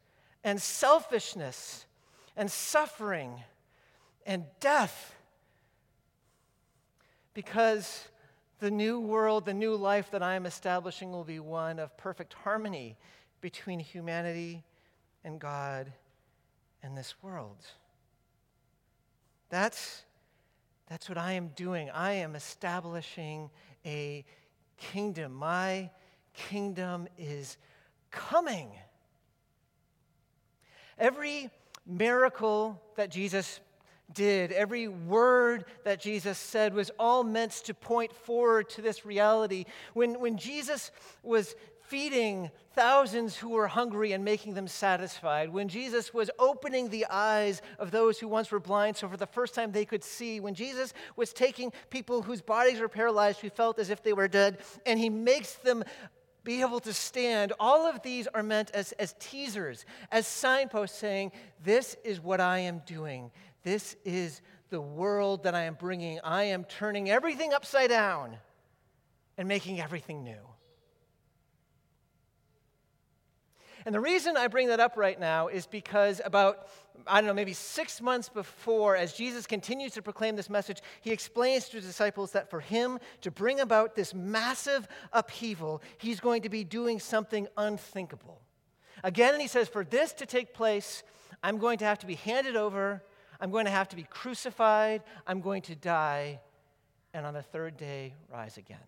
and 0.44 0.60
selfishness 0.60 1.86
and 2.36 2.50
suffering 2.50 3.40
and 4.26 4.44
death. 4.60 5.14
Because 7.34 8.08
the 8.60 8.70
new 8.70 9.00
world, 9.00 9.44
the 9.44 9.54
new 9.54 9.74
life 9.74 10.10
that 10.10 10.22
I 10.22 10.34
am 10.34 10.46
establishing 10.46 11.10
will 11.10 11.24
be 11.24 11.40
one 11.40 11.78
of 11.78 11.96
perfect 11.96 12.34
harmony 12.34 12.96
between 13.40 13.80
humanity 13.80 14.62
and 15.24 15.40
God 15.40 15.92
and 16.82 16.96
this 16.96 17.14
world. 17.22 17.58
That's, 19.48 20.02
that's 20.88 21.08
what 21.08 21.18
I 21.18 21.32
am 21.32 21.48
doing. 21.48 21.90
I 21.90 22.12
am 22.14 22.34
establishing 22.34 23.50
a 23.84 24.24
kingdom. 24.76 25.34
My 25.34 25.90
kingdom 26.34 27.08
is 27.18 27.56
coming. 28.10 28.70
Every 30.98 31.50
miracle 31.86 32.80
that 32.96 33.10
Jesus 33.10 33.60
did, 34.14 34.52
every 34.52 34.88
word 34.88 35.64
that 35.84 36.00
Jesus 36.00 36.38
said 36.38 36.74
was 36.74 36.90
all 36.98 37.24
meant 37.24 37.52
to 37.64 37.74
point 37.74 38.14
forward 38.14 38.68
to 38.70 38.82
this 38.82 39.04
reality. 39.04 39.64
When, 39.94 40.20
when 40.20 40.36
Jesus 40.36 40.90
was 41.22 41.54
feeding 41.88 42.50
thousands 42.74 43.36
who 43.36 43.50
were 43.50 43.68
hungry 43.68 44.12
and 44.12 44.24
making 44.24 44.54
them 44.54 44.66
satisfied, 44.66 45.50
when 45.50 45.68
Jesus 45.68 46.14
was 46.14 46.30
opening 46.38 46.88
the 46.88 47.06
eyes 47.10 47.60
of 47.78 47.90
those 47.90 48.18
who 48.18 48.28
once 48.28 48.50
were 48.50 48.60
blind 48.60 48.96
so 48.96 49.08
for 49.08 49.16
the 49.16 49.26
first 49.26 49.54
time 49.54 49.72
they 49.72 49.84
could 49.84 50.02
see, 50.02 50.40
when 50.40 50.54
Jesus 50.54 50.94
was 51.16 51.32
taking 51.32 51.72
people 51.90 52.22
whose 52.22 52.40
bodies 52.40 52.80
were 52.80 52.88
paralyzed 52.88 53.40
who 53.40 53.50
felt 53.50 53.78
as 53.78 53.90
if 53.90 54.02
they 54.02 54.12
were 54.12 54.28
dead 54.28 54.58
and 54.86 54.98
he 54.98 55.10
makes 55.10 55.54
them 55.56 55.84
be 56.44 56.60
able 56.60 56.80
to 56.80 56.92
stand, 56.92 57.52
all 57.60 57.86
of 57.86 58.02
these 58.02 58.26
are 58.28 58.42
meant 58.42 58.70
as, 58.72 58.92
as 58.92 59.14
teasers, 59.20 59.84
as 60.10 60.26
signposts 60.26 60.98
saying, 60.98 61.30
This 61.62 61.96
is 62.04 62.20
what 62.20 62.40
I 62.40 62.60
am 62.60 62.82
doing. 62.86 63.30
This 63.62 63.96
is 64.04 64.42
the 64.70 64.80
world 64.80 65.44
that 65.44 65.54
I 65.54 65.62
am 65.62 65.74
bringing. 65.74 66.18
I 66.24 66.44
am 66.44 66.64
turning 66.64 67.10
everything 67.10 67.52
upside 67.52 67.90
down 67.90 68.36
and 69.38 69.46
making 69.48 69.80
everything 69.80 70.24
new. 70.24 70.40
And 73.84 73.94
the 73.94 74.00
reason 74.00 74.36
I 74.36 74.46
bring 74.46 74.68
that 74.68 74.80
up 74.80 74.96
right 74.96 75.18
now 75.18 75.48
is 75.48 75.66
because 75.66 76.20
about, 76.24 76.68
I 77.06 77.20
don't 77.20 77.26
know, 77.26 77.34
maybe 77.34 77.52
six 77.52 78.00
months 78.00 78.28
before, 78.28 78.96
as 78.96 79.12
Jesus 79.12 79.46
continues 79.46 79.92
to 79.94 80.02
proclaim 80.02 80.36
this 80.36 80.48
message, 80.48 80.80
he 81.00 81.10
explains 81.10 81.68
to 81.68 81.78
his 81.78 81.86
disciples 81.86 82.32
that 82.32 82.48
for 82.48 82.60
him 82.60 83.00
to 83.22 83.30
bring 83.30 83.58
about 83.58 83.96
this 83.96 84.14
massive 84.14 84.86
upheaval, 85.12 85.82
he's 85.98 86.20
going 86.20 86.42
to 86.42 86.48
be 86.48 86.62
doing 86.62 87.00
something 87.00 87.48
unthinkable. 87.56 88.40
Again, 89.02 89.32
and 89.32 89.42
he 89.42 89.48
says, 89.48 89.68
for 89.68 89.84
this 89.84 90.12
to 90.14 90.26
take 90.26 90.54
place, 90.54 91.02
I'm 91.42 91.58
going 91.58 91.78
to 91.78 91.84
have 91.84 91.98
to 92.00 92.06
be 92.06 92.14
handed 92.14 92.54
over, 92.54 93.02
I'm 93.42 93.50
going 93.50 93.64
to 93.64 93.72
have 93.72 93.88
to 93.88 93.96
be 93.96 94.04
crucified, 94.04 95.02
I'm 95.26 95.40
going 95.40 95.62
to 95.62 95.74
die, 95.74 96.40
and 97.12 97.26
on 97.26 97.34
the 97.34 97.42
third 97.42 97.76
day, 97.76 98.14
rise 98.32 98.56
again. 98.56 98.78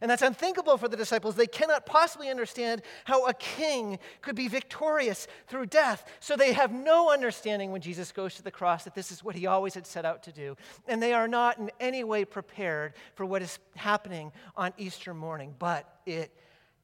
And 0.00 0.08
that's 0.08 0.22
unthinkable 0.22 0.78
for 0.78 0.86
the 0.86 0.96
disciples. 0.96 1.34
They 1.34 1.48
cannot 1.48 1.84
possibly 1.84 2.30
understand 2.30 2.82
how 3.04 3.26
a 3.26 3.34
king 3.34 3.98
could 4.22 4.36
be 4.36 4.46
victorious 4.46 5.26
through 5.48 5.66
death. 5.66 6.04
So 6.20 6.36
they 6.36 6.52
have 6.52 6.72
no 6.72 7.10
understanding 7.10 7.72
when 7.72 7.80
Jesus 7.80 8.12
goes 8.12 8.36
to 8.36 8.42
the 8.44 8.52
cross 8.52 8.84
that 8.84 8.94
this 8.94 9.10
is 9.10 9.24
what 9.24 9.34
he 9.34 9.48
always 9.48 9.74
had 9.74 9.88
set 9.88 10.04
out 10.04 10.22
to 10.22 10.32
do. 10.32 10.56
And 10.86 11.02
they 11.02 11.14
are 11.14 11.26
not 11.26 11.58
in 11.58 11.72
any 11.80 12.04
way 12.04 12.24
prepared 12.24 12.94
for 13.16 13.26
what 13.26 13.42
is 13.42 13.58
happening 13.74 14.30
on 14.56 14.72
Easter 14.78 15.12
morning. 15.12 15.56
But 15.58 15.92
it 16.06 16.32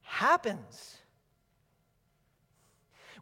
happens. 0.02 0.96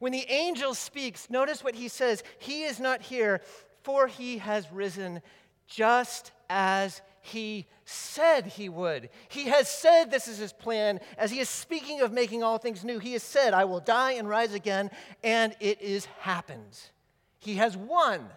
When 0.03 0.11
the 0.11 0.29
angel 0.29 0.75
speaks, 0.75 1.31
notice 1.31 1.63
what 1.63 1.77
he 1.77 1.87
says 1.87 2.25
He 2.41 2.65
is 2.65 2.81
not 2.81 3.03
here, 3.03 3.41
for 3.85 4.09
he 4.09 4.39
has 4.39 4.73
risen 4.73 5.23
just 5.69 6.33
as 6.51 7.03
he 7.21 7.67
said 7.85 8.47
he 8.47 8.69
would. 8.69 9.11
He 9.29 9.45
has 9.45 9.69
said 9.69 10.11
this 10.11 10.27
is 10.27 10.39
his 10.39 10.53
plan. 10.53 10.99
As 11.17 11.31
he 11.31 11.39
is 11.39 11.49
speaking 11.49 12.01
of 12.01 12.11
making 12.11 12.43
all 12.43 12.59
things 12.59 12.83
new, 12.83 12.99
he 12.99 13.13
has 13.13 13.23
said, 13.23 13.55
I 13.55 13.65
will 13.65 13.79
die 13.79 14.15
and 14.15 14.29
rise 14.29 14.55
again, 14.55 14.91
and 15.23 15.55
it 15.61 15.81
is 15.81 16.07
happened. 16.19 16.81
He 17.39 17.55
has 17.55 17.77
won. 17.77 18.29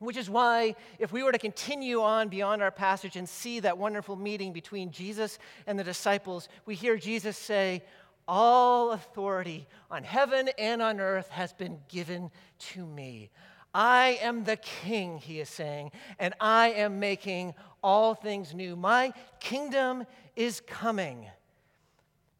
Which 0.00 0.18
is 0.18 0.28
why, 0.28 0.74
if 0.98 1.12
we 1.12 1.22
were 1.22 1.32
to 1.32 1.38
continue 1.38 2.02
on 2.02 2.28
beyond 2.28 2.60
our 2.60 2.72
passage 2.72 3.16
and 3.16 3.26
see 3.26 3.60
that 3.60 3.78
wonderful 3.78 4.16
meeting 4.16 4.52
between 4.52 4.90
Jesus 4.90 5.38
and 5.66 5.78
the 5.78 5.84
disciples, 5.84 6.50
we 6.66 6.74
hear 6.74 6.98
Jesus 6.98 7.38
say, 7.38 7.82
All 8.28 8.92
authority 8.92 9.66
on 9.90 10.04
heaven 10.04 10.50
and 10.58 10.80
on 10.80 11.00
earth 11.00 11.28
has 11.28 11.52
been 11.52 11.78
given 11.88 12.30
to 12.58 12.86
me. 12.86 13.30
I 13.74 14.18
am 14.22 14.44
the 14.44 14.56
king, 14.56 15.18
he 15.18 15.40
is 15.40 15.48
saying, 15.48 15.92
and 16.18 16.34
I 16.40 16.68
am 16.70 17.00
making 17.00 17.54
all 17.82 18.14
things 18.14 18.54
new. 18.54 18.76
My 18.76 19.12
kingdom 19.40 20.04
is 20.36 20.60
coming. 20.60 21.26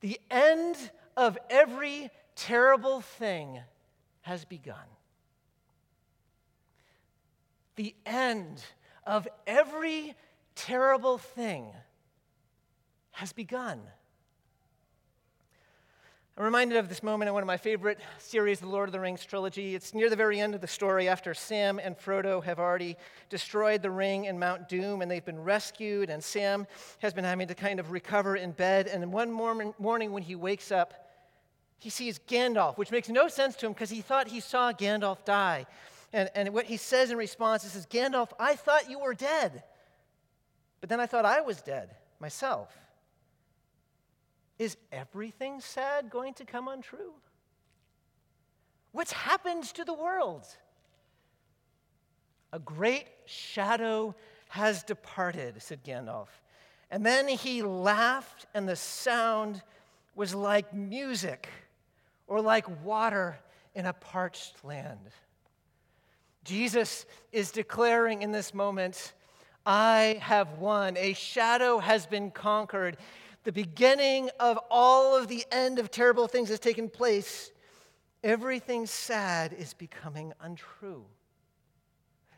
The 0.01 0.21
end 0.31 0.77
of 1.17 1.39
every 1.49 2.11
terrible 2.37 3.01
thing 3.01 3.61
has 4.23 4.45
begun. 4.45 4.77
The 7.77 7.95
end 8.05 8.63
of 9.07 9.27
every 9.47 10.15
terrible 10.55 11.19
thing 11.19 11.69
has 13.13 13.33
begun. 13.33 13.81
I'm 16.35 16.45
reminded 16.45 16.79
of 16.79 16.89
this 16.89 17.03
moment 17.03 17.29
in 17.29 17.35
one 17.35 17.43
of 17.43 17.47
my 17.47 17.59
favorite 17.59 18.01
series, 18.17 18.59
the 18.59 18.67
Lord 18.67 18.89
of 18.89 18.95
the 18.95 19.01
Rings 19.01 19.23
trilogy. 19.23 19.75
It's 19.75 19.93
near 19.93 20.09
the 20.09 20.17
very 20.17 20.41
end 20.41 20.55
of 20.55 20.63
the 20.63 20.67
story 20.67 21.07
after 21.07 21.35
Sam 21.35 21.79
and 21.79 21.95
Frodo 21.95 22.43
have 22.43 22.59
already 22.59 22.97
destroyed 23.29 23.83
the 23.83 23.91
ring 23.91 24.25
in 24.25 24.39
Mount 24.39 24.67
Doom 24.67 25.03
and 25.03 25.11
they've 25.11 25.23
been 25.23 25.45
rescued, 25.45 26.09
and 26.09 26.25
Sam 26.25 26.67
has 27.01 27.13
been 27.13 27.25
having 27.25 27.49
to 27.49 27.55
kind 27.55 27.79
of 27.79 27.91
recover 27.91 28.35
in 28.35 28.53
bed. 28.53 28.87
And 28.87 29.13
one 29.13 29.31
morning 29.31 29.75
when 30.13 30.23
he 30.23 30.35
wakes 30.35 30.73
up, 30.73 31.11
he 31.79 31.91
sees 31.91 32.19
Gandalf, 32.27 32.79
which 32.79 32.91
makes 32.91 33.11
no 33.11 33.29
sense 33.29 33.55
to 33.57 33.67
him 33.67 33.75
because 33.75 33.91
he 33.91 34.01
thought 34.01 34.29
he 34.29 34.41
saw 34.41 34.73
Gandalf 34.73 35.27
die. 35.27 35.67
And, 36.15 36.31
and 36.35 36.55
what 36.55 36.65
he 36.65 36.79
says 36.79 37.11
in 37.11 37.19
response 37.19 37.63
is, 37.63 37.85
Gandalf, 37.85 38.31
I 38.41 38.57
thought 38.57 38.89
you 38.89 39.01
were 39.01 39.13
dead, 39.13 39.65
but 40.81 40.89
then 40.89 40.99
I 40.99 41.05
thought 41.05 41.27
I 41.27 41.43
was 41.43 41.61
dead 41.61 41.91
myself. 42.21 42.75
Is 44.63 44.77
everything 44.93 45.59
sad 45.61 46.09
going 46.09 46.35
to 46.35 46.45
come 46.45 46.69
untrue? 46.69 47.15
What's 48.93 49.11
happened 49.11 49.65
to 49.75 49.85
the 49.85 49.93
world? 49.93 50.47
A 52.53 52.61
great 52.61 53.07
shadow 53.25 54.15
has 54.51 54.85
departed, 54.85 55.61
said 55.61 55.83
Gandalf. 55.83 56.29
And 56.93 57.05
then 57.05 57.27
he 57.27 57.63
laughed, 57.65 58.47
and 58.55 58.69
the 58.69 58.77
sound 58.77 59.63
was 60.15 60.33
like 60.33 60.73
music 60.73 61.49
or 62.29 62.41
like 62.41 62.85
water 62.85 63.41
in 63.75 63.87
a 63.87 63.93
parched 63.93 64.65
land. 64.65 65.11
Jesus 66.45 67.05
is 67.33 67.51
declaring 67.51 68.23
in 68.23 68.31
this 68.31 68.55
moment, 68.55 69.13
I 69.67 70.21
have 70.21 70.59
won. 70.59 70.97
A 70.99 71.15
shadow 71.15 71.81
has 71.81 72.07
been 72.07 72.31
conquered 72.31 72.97
the 73.45 73.53
beginning 73.53 74.31
of 74.39 74.59
all 74.71 75.17
of 75.17 75.29
the 75.29 75.45
end 75.51 75.79
of 75.79 75.91
terrible 75.91 76.29
things 76.29 76.49
has 76.49 76.61
taken 76.61 76.89
place, 76.89 77.51
everything 78.23 78.87
sad 78.87 79.53
is 79.53 79.75
becoming 79.75 80.33
untrue. 80.41 81.05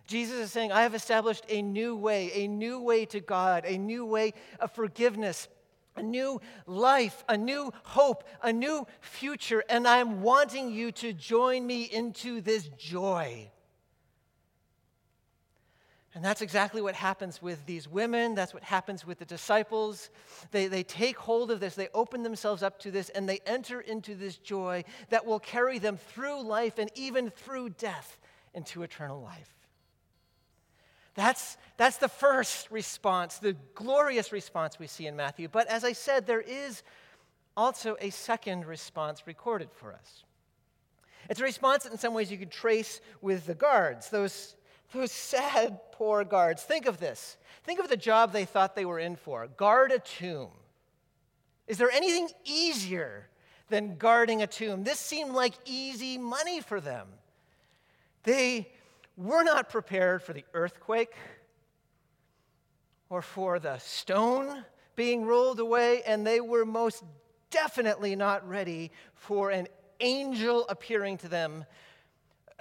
Jesus 0.07 0.37
is 0.37 0.53
saying, 0.53 0.73
I 0.73 0.83
have 0.83 0.95
established 0.95 1.45
a 1.49 1.63
new 1.63 1.97
way, 1.97 2.31
a 2.35 2.49
new 2.49 2.81
way 2.81 3.07
to 3.07 3.21
God, 3.21 3.65
a 3.65 3.79
new 3.79 4.05
way 4.05 4.35
of 4.61 4.73
forgiveness, 4.73 5.49
a 5.97 6.03
new 6.03 6.41
life, 6.67 7.25
a 7.29 7.37
new 7.37 7.73
hope, 7.85 8.25
a 8.43 8.53
new 8.53 8.87
future, 9.01 9.65
and 9.69 9.89
I'm 9.89 10.21
wanting 10.23 10.71
you 10.71 10.93
to 10.93 11.13
join 11.13 11.67
me 11.67 11.85
into 11.85 12.41
this 12.41 12.69
joy. 12.79 13.51
And 16.15 16.25
that's 16.25 16.43
exactly 16.43 16.81
what 16.81 16.95
happens 16.95 17.43
with 17.43 17.67
these 17.67 17.89
women. 17.89 18.37
That's 18.37 18.55
what 18.55 18.63
happens 18.63 19.05
with 19.05 19.19
the 19.19 19.25
disciples. 19.25 20.11
They, 20.53 20.69
they 20.69 20.85
take 20.85 21.17
hold 21.17 21.51
of 21.51 21.59
this, 21.59 21.75
they 21.75 21.89
open 21.93 22.23
themselves 22.23 22.63
up 22.63 22.79
to 22.81 22.93
this, 22.93 23.09
and 23.09 23.29
they 23.29 23.41
enter 23.47 23.81
into 23.81 24.15
this 24.15 24.37
joy 24.37 24.85
that 25.09 25.27
will 25.27 25.41
carry 25.41 25.81
them 25.81 25.97
through 25.97 26.43
life 26.43 26.79
and 26.79 26.89
even 26.95 27.31
through 27.31 27.71
death 27.71 28.19
into 28.55 28.85
eternal 28.85 29.21
life. 29.21 29.51
That's, 31.17 31.57
that's 31.77 31.97
the 31.97 32.09
first 32.09 32.71
response, 32.71 33.39
the 33.39 33.57
glorious 33.75 34.31
response 34.33 34.79
we 34.79 34.87
see 34.87 35.07
in 35.07 35.17
Matthew. 35.17 35.49
But 35.49 35.67
as 35.67 35.85
I 35.85 35.93
said, 35.93 36.27
there 36.27 36.41
is 36.41 36.83
also 37.57 37.97
a 38.01 38.11
second 38.11 38.67
response 38.67 39.27
recorded 39.27 39.71
for 39.73 39.93
us. 39.93 40.25
It's 41.29 41.41
a 41.41 41.45
response 41.45 41.85
that, 41.85 41.93
in 41.93 41.99
some 41.99 42.15
ways, 42.15 42.31
you 42.31 42.39
could 42.39 42.51
trace 42.51 43.01
with 43.21 43.47
the 43.47 43.55
guards, 43.55 44.11
those 44.11 44.57
those 44.95 45.13
sad, 45.13 45.79
poor 45.93 46.25
guards. 46.25 46.63
Think 46.63 46.87
of 46.87 46.99
this. 46.99 47.37
Think 47.65 47.81
of 47.81 47.89
the 47.89 47.97
job 47.97 48.33
they 48.33 48.45
thought 48.45 48.75
they 48.75 48.85
were 48.85 48.99
in 48.99 49.17
for 49.17 49.47
guard 49.47 49.93
a 49.93 49.99
tomb. 49.99 50.51
Is 51.67 51.79
there 51.79 51.91
anything 51.91 52.29
easier 52.45 53.27
than 53.69 53.97
guarding 53.97 54.43
a 54.43 54.47
tomb? 54.47 54.85
This 54.85 54.99
seemed 54.99 55.33
like 55.33 55.55
easy 55.65 56.19
money 56.19 56.61
for 56.61 56.81
them. 56.81 57.09
They 58.23 58.71
were 59.17 59.45
not 59.45 59.69
prepared 59.69 60.23
for 60.23 60.33
the 60.33 60.45
earthquake 60.55 61.15
or 63.09 63.23
for 63.23 63.59
the 63.59 63.79
stone 63.79 64.65
being 64.97 65.25
rolled 65.25 65.61
away, 65.61 66.03
and 66.07 66.27
they 66.27 66.41
were 66.41 66.65
most 66.65 67.03
definitely 67.51 68.17
not 68.17 68.49
ready 68.49 68.91
for 69.15 69.51
an 69.51 69.69
angel 70.01 70.67
appearing 70.69 71.19
to 71.19 71.29
them 71.29 71.65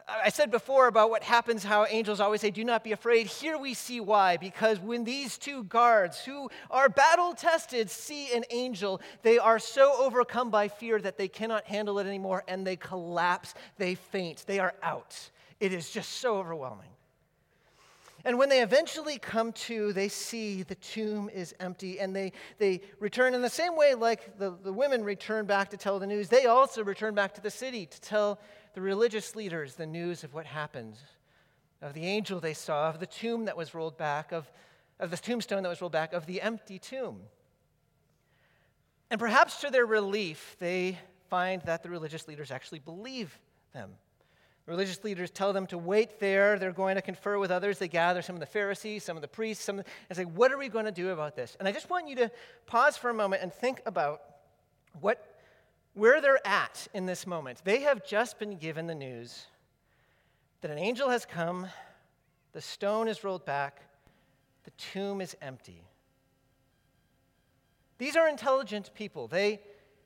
I 0.08 0.30
said 0.30 0.52
before 0.52 0.88
about 0.88 1.10
what 1.10 1.24
happens, 1.24 1.64
how 1.64 1.86
angels 1.86 2.20
always 2.20 2.42
say, 2.42 2.52
Do 2.52 2.64
not 2.64 2.84
be 2.84 2.92
afraid. 2.92 3.28
Here 3.28 3.58
we 3.58 3.74
see 3.74 4.00
why. 4.00 4.38
Because 4.38 4.80
when 4.80 5.04
these 5.04 5.38
two 5.38 5.64
guards, 5.64 6.20
who 6.24 6.50
are 6.70 6.90
battle 6.90 7.34
tested, 7.34 7.90
see 7.90 8.34
an 8.36 8.44
angel, 8.50 9.02
they 9.22 9.38
are 9.38 9.60
so 9.60 9.96
overcome 9.98 10.50
by 10.50 10.68
fear 10.68 11.00
that 11.00 11.18
they 11.18 11.28
cannot 11.28 11.66
handle 11.66 12.00
it 12.00 12.08
anymore 12.08 12.44
and 12.48 12.68
they 12.68 12.76
collapse. 12.76 13.54
They 13.78 13.96
faint. 13.96 14.44
They 14.46 14.60
are 14.60 14.74
out. 14.84 15.30
It 15.60 15.74
is 15.74 15.90
just 15.90 16.10
so 16.14 16.38
overwhelming. 16.38 16.90
And 18.26 18.38
when 18.38 18.48
they 18.48 18.62
eventually 18.62 19.20
come 19.20 19.52
to, 19.52 19.92
they 19.92 20.08
see 20.08 20.64
the 20.64 20.76
tomb 20.76 21.30
is 21.34 21.54
empty, 21.60 22.00
and 22.00 22.16
they, 22.16 22.32
they 22.58 22.80
return 23.02 23.34
in 23.34 23.42
the 23.42 23.50
same 23.50 23.76
way 23.76 23.96
like 23.96 24.38
the, 24.38 24.56
the 24.64 24.72
women 24.72 25.04
return 25.04 25.46
back 25.46 25.70
to 25.72 25.78
tell 25.78 26.00
the 26.00 26.08
news. 26.08 26.30
They 26.30 26.46
also 26.46 26.86
return 26.86 27.16
back 27.16 27.34
to 27.34 27.42
the 27.42 27.52
city 27.52 27.86
to 27.86 28.02
tell 28.02 28.40
the 28.74 28.82
religious 28.82 29.36
leaders 29.36 29.76
the 29.76 29.86
news 29.86 30.24
of 30.24 30.34
what 30.34 30.46
happened, 30.46 30.96
of 31.82 31.94
the 31.94 32.06
angel 32.06 32.40
they 32.40 32.54
saw, 32.54 32.90
of 32.90 33.00
the 33.00 33.06
tomb 33.06 33.46
that 33.46 33.58
was 33.58 33.74
rolled 33.74 33.98
back, 33.98 34.32
of, 34.32 34.52
of 35.00 35.12
the 35.12 35.18
tombstone 35.18 35.64
that 35.64 35.70
was 35.70 35.82
rolled 35.82 35.92
back, 35.92 36.14
of 36.14 36.26
the 36.26 36.42
empty 36.42 36.80
tomb. 36.80 37.22
And 39.10 39.20
perhaps 39.20 39.62
to 39.62 39.70
their 39.70 39.86
relief, 39.86 40.56
they 40.60 40.98
find 41.30 41.62
that 41.64 41.84
the 41.84 41.90
religious 41.90 42.28
leaders 42.28 42.52
actually 42.52 42.80
believe 42.80 43.40
them. 43.74 43.92
Religious 44.66 45.04
leaders 45.04 45.30
tell 45.30 45.52
them 45.52 45.68
to 45.68 45.78
wait 45.78 46.20
there. 46.20 46.58
They're 46.58 46.72
going 46.72 46.96
to 46.96 47.02
confer 47.02 47.38
with 47.38 47.52
others. 47.52 47.80
They 47.80 47.90
gather 47.90 48.22
some 48.22 48.36
of 48.36 48.40
the 48.40 48.46
Pharisees, 48.46 49.04
some 49.04 49.18
of 49.18 49.22
the 49.22 49.28
priests, 49.28 49.66
some 49.66 49.78
the, 49.78 49.86
and 50.10 50.16
say, 50.16 50.24
What 50.24 50.54
are 50.54 50.58
we 50.58 50.70
going 50.70 50.86
to 50.86 50.92
do 50.92 51.10
about 51.10 51.36
this? 51.36 51.58
And 51.60 51.68
I 51.68 51.74
just 51.74 51.90
want 51.90 52.08
you 52.08 52.16
to 52.16 52.32
pause 52.66 52.96
for 52.96 53.10
a 53.10 53.14
moment 53.14 53.44
and 53.44 53.52
think 53.52 53.82
about 53.86 54.22
what, 55.02 55.33
where 55.94 56.22
they're 56.22 56.46
at 56.46 56.88
in 56.94 57.06
this 57.06 57.28
moment. 57.28 57.62
They 57.64 57.82
have 57.82 58.06
just 58.06 58.40
been 58.40 58.58
given 58.58 58.88
the 58.88 58.96
news 58.96 59.46
that 60.62 60.72
an 60.72 60.78
angel 60.78 61.10
has 61.10 61.26
come, 61.26 61.68
the 62.54 62.62
stone 62.62 63.08
is 63.08 63.24
rolled 63.24 63.46
back, 63.46 63.82
the 64.64 64.72
tomb 64.72 65.22
is 65.22 65.36
empty. 65.42 65.84
These 67.98 68.16
are 68.16 68.28
intelligent 68.28 68.92
people. 68.96 69.28
They, 69.28 69.60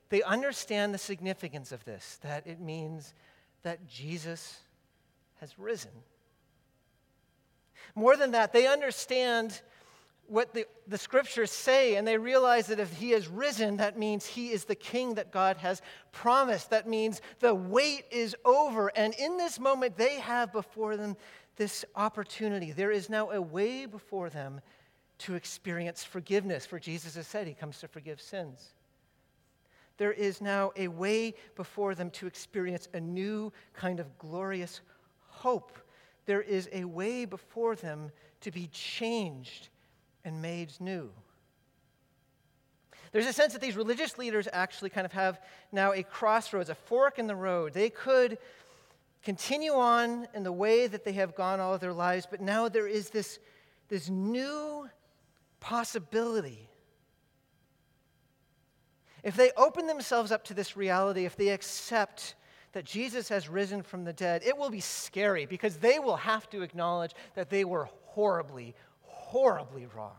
they 0.08 0.22
understand 0.22 0.92
the 0.92 0.98
significance 0.98 1.72
of 1.72 1.84
this, 1.84 2.18
that 2.22 2.46
it 2.46 2.60
means 2.60 3.14
that 3.62 3.86
Jesus 3.88 4.58
has 5.40 5.58
risen. 5.58 5.90
More 7.94 8.16
than 8.16 8.32
that, 8.32 8.52
they 8.52 8.66
understand 8.66 9.62
what 10.28 10.54
the, 10.54 10.66
the 10.86 10.98
scriptures 10.98 11.50
say, 11.50 11.96
and 11.96 12.06
they 12.06 12.18
realize 12.18 12.66
that 12.68 12.80
if 12.80 12.92
he 12.92 13.10
has 13.10 13.28
risen, 13.28 13.78
that 13.78 13.98
means 13.98 14.26
he 14.26 14.50
is 14.50 14.64
the 14.64 14.74
king 14.74 15.14
that 15.14 15.32
God 15.32 15.56
has 15.58 15.82
promised. 16.12 16.70
That 16.70 16.88
means 16.88 17.20
the 17.40 17.54
wait 17.54 18.04
is 18.10 18.36
over. 18.44 18.88
And 18.88 19.14
in 19.14 19.36
this 19.36 19.58
moment, 19.58 19.96
they 19.96 20.20
have 20.20 20.52
before 20.52 20.96
them 20.96 21.16
this 21.56 21.84
opportunity. 21.96 22.72
There 22.72 22.90
is 22.90 23.08
now 23.08 23.30
a 23.30 23.40
way 23.40 23.86
before 23.86 24.30
them 24.30 24.60
to 25.18 25.34
experience 25.34 26.04
forgiveness, 26.04 26.64
for 26.64 26.78
Jesus 26.78 27.16
has 27.16 27.26
said 27.26 27.46
he 27.46 27.54
comes 27.54 27.80
to 27.80 27.88
forgive 27.88 28.20
sins 28.20 28.72
there 29.98 30.12
is 30.12 30.40
now 30.40 30.72
a 30.76 30.88
way 30.88 31.34
before 31.56 31.94
them 31.94 32.10
to 32.10 32.26
experience 32.26 32.88
a 32.94 33.00
new 33.00 33.52
kind 33.74 34.00
of 34.00 34.16
glorious 34.18 34.80
hope. 35.26 35.76
There 36.24 36.40
is 36.40 36.68
a 36.72 36.84
way 36.84 37.24
before 37.24 37.76
them 37.76 38.10
to 38.40 38.50
be 38.50 38.68
changed 38.68 39.68
and 40.28 40.40
made 40.40 40.72
new. 40.78 41.10
There's 43.10 43.26
a 43.26 43.32
sense 43.32 43.54
that 43.54 43.62
these 43.62 43.76
religious 43.76 44.18
leaders 44.18 44.46
actually 44.52 44.90
kind 44.90 45.04
of 45.04 45.12
have 45.12 45.40
now 45.72 45.92
a 45.92 46.02
crossroads, 46.02 46.70
a 46.70 46.74
fork 46.74 47.18
in 47.18 47.26
the 47.26 47.34
road. 47.34 47.72
They 47.72 47.90
could 47.90 48.38
continue 49.24 49.72
on 49.72 50.28
in 50.34 50.44
the 50.44 50.52
way 50.52 50.86
that 50.86 51.04
they 51.04 51.12
have 51.14 51.34
gone 51.34 51.58
all 51.58 51.74
of 51.74 51.80
their 51.80 51.92
lives, 51.92 52.26
but 52.30 52.40
now 52.40 52.68
there 52.68 52.86
is 52.86 53.10
this, 53.10 53.40
this 53.88 54.08
new 54.08 54.88
possibility 55.58 56.68
if 59.22 59.36
they 59.36 59.50
open 59.56 59.86
themselves 59.86 60.30
up 60.30 60.44
to 60.44 60.54
this 60.54 60.76
reality, 60.76 61.24
if 61.24 61.36
they 61.36 61.48
accept 61.48 62.34
that 62.72 62.84
Jesus 62.84 63.28
has 63.28 63.48
risen 63.48 63.82
from 63.82 64.04
the 64.04 64.12
dead, 64.12 64.42
it 64.44 64.56
will 64.56 64.70
be 64.70 64.80
scary 64.80 65.46
because 65.46 65.78
they 65.78 65.98
will 65.98 66.16
have 66.16 66.48
to 66.50 66.62
acknowledge 66.62 67.12
that 67.34 67.50
they 67.50 67.64
were 67.64 67.88
horribly, 68.06 68.74
horribly 69.28 69.86
wrong. 69.94 70.16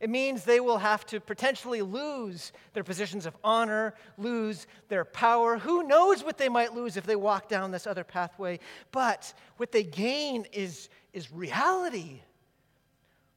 It 0.00 0.10
means 0.10 0.44
they 0.44 0.60
will 0.60 0.78
have 0.78 1.06
to 1.06 1.20
potentially 1.20 1.82
lose 1.82 2.52
their 2.72 2.84
positions 2.84 3.24
of 3.24 3.36
honor, 3.42 3.94
lose 4.16 4.66
their 4.88 5.04
power. 5.04 5.58
Who 5.58 5.84
knows 5.84 6.22
what 6.22 6.38
they 6.38 6.48
might 6.48 6.74
lose 6.74 6.96
if 6.96 7.04
they 7.04 7.16
walk 7.16 7.48
down 7.48 7.70
this 7.70 7.86
other 7.86 8.04
pathway? 8.04 8.58
But 8.92 9.32
what 9.56 9.72
they 9.72 9.82
gain 9.82 10.44
is, 10.52 10.88
is 11.12 11.32
reality. 11.32 12.20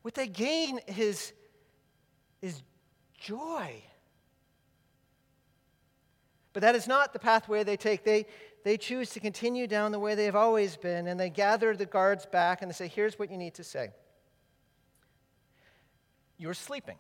What 0.02 0.14
they 0.16 0.28
gain 0.28 0.80
is, 0.88 1.34
is 2.42 2.62
joy. 3.18 3.84
But 6.54 6.62
that 6.62 6.76
is 6.76 6.88
not 6.88 7.14
the 7.14 7.20
pathway 7.20 7.64
they 7.64 7.78
take. 7.78 8.04
They, 8.04 8.26
they 8.64 8.78
choose 8.78 9.10
to 9.12 9.20
continue 9.20 9.68
down 9.68 9.92
the 9.92 10.00
way 10.00 10.16
they 10.16 10.26
have 10.26 10.36
always 10.36 10.78
been, 10.78 11.08
and 11.08 11.20
they 11.20 11.30
gather 11.30 11.76
the 11.76 11.86
guards 11.86 12.26
back 12.26 12.62
and 12.62 12.70
they 12.70 12.74
say, 12.74 12.88
Here's 12.88 13.18
what 13.18 13.32
you 13.32 13.38
need 13.38 13.56
to 13.56 13.64
say. 13.64 13.92
You're 16.38 16.54
sleeping. 16.54 16.98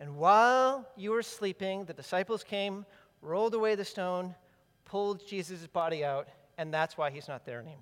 And 0.00 0.16
while 0.16 0.88
you 0.96 1.12
were 1.12 1.22
sleeping, 1.22 1.84
the 1.84 1.94
disciples 1.94 2.42
came, 2.44 2.84
rolled 3.22 3.54
away 3.54 3.74
the 3.74 3.84
stone, 3.84 4.34
pulled 4.84 5.26
Jesus' 5.26 5.66
body 5.66 6.04
out, 6.04 6.28
and 6.58 6.72
that's 6.72 6.98
why 6.98 7.10
he's 7.10 7.28
not 7.28 7.46
there 7.46 7.60
anymore. 7.60 7.78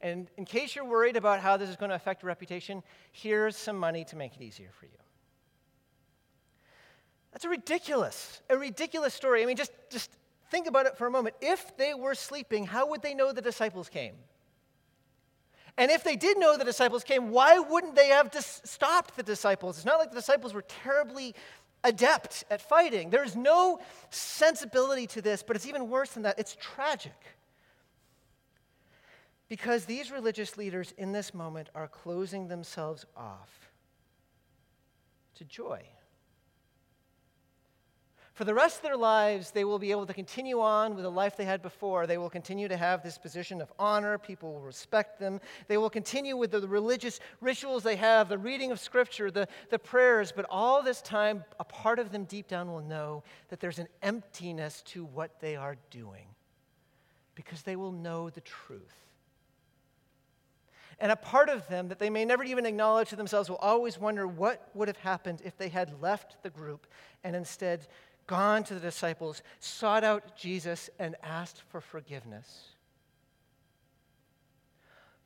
And 0.00 0.28
in 0.36 0.44
case 0.44 0.76
you're 0.76 0.84
worried 0.84 1.16
about 1.16 1.40
how 1.40 1.56
this 1.56 1.68
is 1.68 1.76
going 1.76 1.88
to 1.88 1.94
affect 1.94 2.22
your 2.22 2.28
reputation, 2.28 2.82
here's 3.12 3.56
some 3.56 3.78
money 3.78 4.04
to 4.04 4.16
make 4.16 4.36
it 4.36 4.42
easier 4.42 4.70
for 4.78 4.86
you. 4.86 4.98
That's 7.32 7.44
a 7.44 7.48
ridiculous, 7.48 8.42
a 8.48 8.56
ridiculous 8.56 9.12
story. 9.12 9.42
I 9.42 9.46
mean, 9.46 9.56
just, 9.56 9.72
just 9.90 10.10
think 10.54 10.68
about 10.68 10.86
it 10.86 10.96
for 10.96 11.08
a 11.08 11.10
moment. 11.10 11.34
If 11.40 11.76
they 11.76 11.94
were 11.94 12.14
sleeping, 12.14 12.64
how 12.64 12.88
would 12.90 13.02
they 13.02 13.12
know 13.12 13.32
the 13.32 13.42
disciples 13.42 13.88
came? 13.88 14.14
And 15.76 15.90
if 15.90 16.04
they 16.04 16.14
did 16.14 16.38
know 16.38 16.56
the 16.56 16.64
disciples 16.64 17.02
came, 17.02 17.30
why 17.30 17.58
wouldn't 17.58 17.96
they 17.96 18.08
have 18.08 18.30
dis- 18.30 18.60
stopped 18.64 19.16
the 19.16 19.24
disciples? 19.24 19.76
It's 19.76 19.84
not 19.84 19.98
like 19.98 20.10
the 20.10 20.16
disciples 20.16 20.54
were 20.54 20.62
terribly 20.62 21.34
adept 21.82 22.44
at 22.50 22.60
fighting. 22.60 23.10
There's 23.10 23.34
no 23.34 23.80
sensibility 24.10 25.08
to 25.08 25.20
this, 25.20 25.42
but 25.42 25.56
it's 25.56 25.66
even 25.66 25.90
worse 25.90 26.12
than 26.12 26.22
that. 26.22 26.38
It's 26.38 26.56
tragic. 26.60 27.20
Because 29.48 29.86
these 29.86 30.12
religious 30.12 30.56
leaders 30.56 30.94
in 30.96 31.10
this 31.10 31.34
moment 31.34 31.68
are 31.74 31.88
closing 31.88 32.46
themselves 32.46 33.04
off 33.16 33.72
to 35.34 35.44
joy. 35.44 35.82
For 38.34 38.42
the 38.42 38.52
rest 38.52 38.78
of 38.78 38.82
their 38.82 38.96
lives, 38.96 39.52
they 39.52 39.62
will 39.62 39.78
be 39.78 39.92
able 39.92 40.06
to 40.06 40.12
continue 40.12 40.60
on 40.60 40.96
with 40.96 41.04
the 41.04 41.10
life 41.10 41.36
they 41.36 41.44
had 41.44 41.62
before. 41.62 42.08
They 42.08 42.18
will 42.18 42.28
continue 42.28 42.66
to 42.66 42.76
have 42.76 43.00
this 43.00 43.16
position 43.16 43.60
of 43.60 43.72
honor. 43.78 44.18
People 44.18 44.54
will 44.54 44.60
respect 44.60 45.20
them. 45.20 45.40
They 45.68 45.76
will 45.76 45.88
continue 45.88 46.36
with 46.36 46.50
the 46.50 46.66
religious 46.66 47.20
rituals 47.40 47.84
they 47.84 47.94
have, 47.94 48.28
the 48.28 48.36
reading 48.36 48.72
of 48.72 48.80
Scripture, 48.80 49.30
the, 49.30 49.46
the 49.70 49.78
prayers. 49.78 50.32
But 50.34 50.46
all 50.50 50.82
this 50.82 51.00
time, 51.00 51.44
a 51.60 51.64
part 51.64 52.00
of 52.00 52.10
them 52.10 52.24
deep 52.24 52.48
down 52.48 52.72
will 52.72 52.82
know 52.82 53.22
that 53.50 53.60
there's 53.60 53.78
an 53.78 53.88
emptiness 54.02 54.82
to 54.86 55.04
what 55.04 55.38
they 55.38 55.54
are 55.54 55.76
doing 55.90 56.26
because 57.36 57.62
they 57.62 57.76
will 57.76 57.92
know 57.92 58.30
the 58.30 58.40
truth. 58.40 59.04
And 60.98 61.12
a 61.12 61.16
part 61.16 61.48
of 61.48 61.68
them 61.68 61.88
that 61.88 61.98
they 61.98 62.10
may 62.10 62.24
never 62.24 62.42
even 62.42 62.66
acknowledge 62.66 63.10
to 63.10 63.16
themselves 63.16 63.48
will 63.48 63.56
always 63.56 63.98
wonder 63.98 64.26
what 64.26 64.70
would 64.74 64.88
have 64.88 64.98
happened 64.98 65.40
if 65.44 65.56
they 65.56 65.68
had 65.68 66.00
left 66.00 66.42
the 66.42 66.50
group 66.50 66.86
and 67.22 67.34
instead 67.34 67.86
gone 68.26 68.64
to 68.64 68.74
the 68.74 68.80
disciples, 68.80 69.42
sought 69.60 70.04
out 70.04 70.36
Jesus, 70.36 70.90
and 70.98 71.16
asked 71.22 71.62
for 71.68 71.80
forgiveness. 71.80 72.70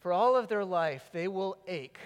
For 0.00 0.12
all 0.12 0.36
of 0.36 0.48
their 0.48 0.64
life, 0.64 1.10
they 1.12 1.28
will 1.28 1.56
ache 1.66 1.98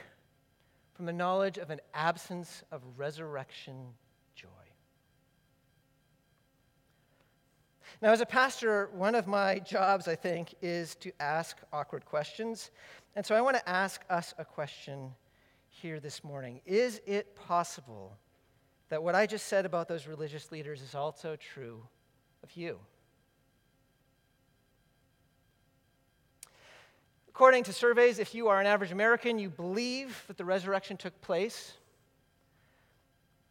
from 0.94 1.06
the 1.06 1.12
knowledge 1.12 1.58
of 1.58 1.70
an 1.70 1.80
absence 1.94 2.62
of 2.70 2.82
resurrection 2.96 3.74
joy. 4.34 4.48
Now, 8.00 8.12
as 8.12 8.20
a 8.20 8.26
pastor, 8.26 8.88
one 8.92 9.14
of 9.14 9.26
my 9.26 9.58
jobs, 9.58 10.08
I 10.08 10.14
think, 10.14 10.54
is 10.62 10.94
to 10.96 11.12
ask 11.20 11.58
awkward 11.72 12.04
questions. 12.04 12.70
And 13.14 13.24
so 13.24 13.34
I 13.34 13.40
want 13.40 13.56
to 13.56 13.68
ask 13.68 14.02
us 14.10 14.34
a 14.38 14.44
question 14.44 15.10
here 15.68 16.00
this 16.00 16.24
morning 16.24 16.60
Is 16.66 17.00
it 17.06 17.34
possible 17.36 18.16
that 18.92 19.02
what 19.02 19.14
I 19.14 19.24
just 19.24 19.46
said 19.46 19.64
about 19.64 19.88
those 19.88 20.06
religious 20.06 20.52
leaders 20.52 20.82
is 20.82 20.94
also 20.94 21.34
true 21.34 21.82
of 22.42 22.54
you. 22.54 22.78
According 27.26 27.64
to 27.64 27.72
surveys, 27.72 28.18
if 28.18 28.34
you 28.34 28.48
are 28.48 28.60
an 28.60 28.66
average 28.66 28.92
American, 28.92 29.38
you 29.38 29.48
believe 29.48 30.22
that 30.26 30.36
the 30.36 30.44
resurrection 30.44 30.98
took 30.98 31.18
place. 31.22 31.72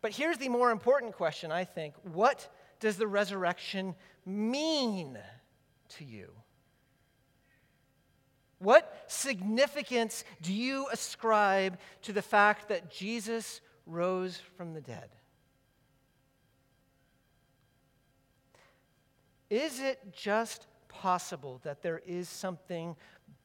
But 0.02 0.12
here's 0.12 0.38
the 0.38 0.48
more 0.48 0.70
important 0.70 1.14
question, 1.14 1.52
I 1.52 1.64
think 1.64 1.96
what 2.14 2.48
does 2.80 2.98
the 2.98 3.08
resurrection 3.08 3.96
mean 4.28 5.18
to 5.98 6.06
you? 6.06 6.30
What 8.60 9.06
significance 9.08 10.24
do 10.44 10.54
you 10.54 10.86
ascribe 10.92 11.80
to 12.04 12.14
the 12.14 12.22
fact 12.22 12.68
that 12.70 12.92
Jesus 12.92 13.60
rose 13.88 14.40
from 14.56 14.76
the 14.76 14.82
dead? 14.82 15.10
Is 19.52 19.82
it 19.82 20.00
just 20.14 20.66
possible 20.88 21.60
that 21.64 21.82
there 21.82 22.02
is 22.06 22.30
something 22.30 22.96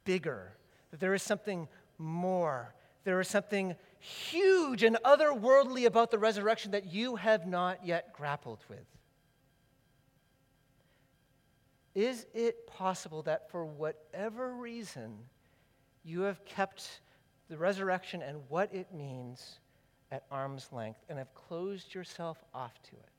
bigger, 0.05 0.53
that 0.91 1.01
there 1.01 1.13
is 1.13 1.21
something 1.21 1.67
more. 1.97 2.73
There 3.03 3.19
is 3.19 3.27
something 3.27 3.75
huge 3.99 4.83
and 4.83 4.97
otherworldly 5.03 5.85
about 5.85 6.09
the 6.09 6.17
resurrection 6.17 6.71
that 6.71 6.85
you 6.85 7.17
have 7.17 7.45
not 7.45 7.85
yet 7.85 8.13
grappled 8.13 8.63
with. 8.69 8.85
Is 11.93 12.25
it 12.33 12.67
possible 12.67 13.23
that 13.23 13.51
for 13.51 13.65
whatever 13.65 14.53
reason 14.53 15.17
you 16.05 16.21
have 16.21 16.45
kept 16.45 17.01
the 17.49 17.57
resurrection 17.57 18.21
and 18.21 18.41
what 18.47 18.73
it 18.73 18.93
means 18.93 19.59
at 20.11 20.23
arm's 20.31 20.69
length 20.71 20.99
and 21.09 21.17
have 21.17 21.33
closed 21.33 21.93
yourself 21.93 22.37
off 22.53 22.81
to 22.83 22.91
it? 22.91 23.16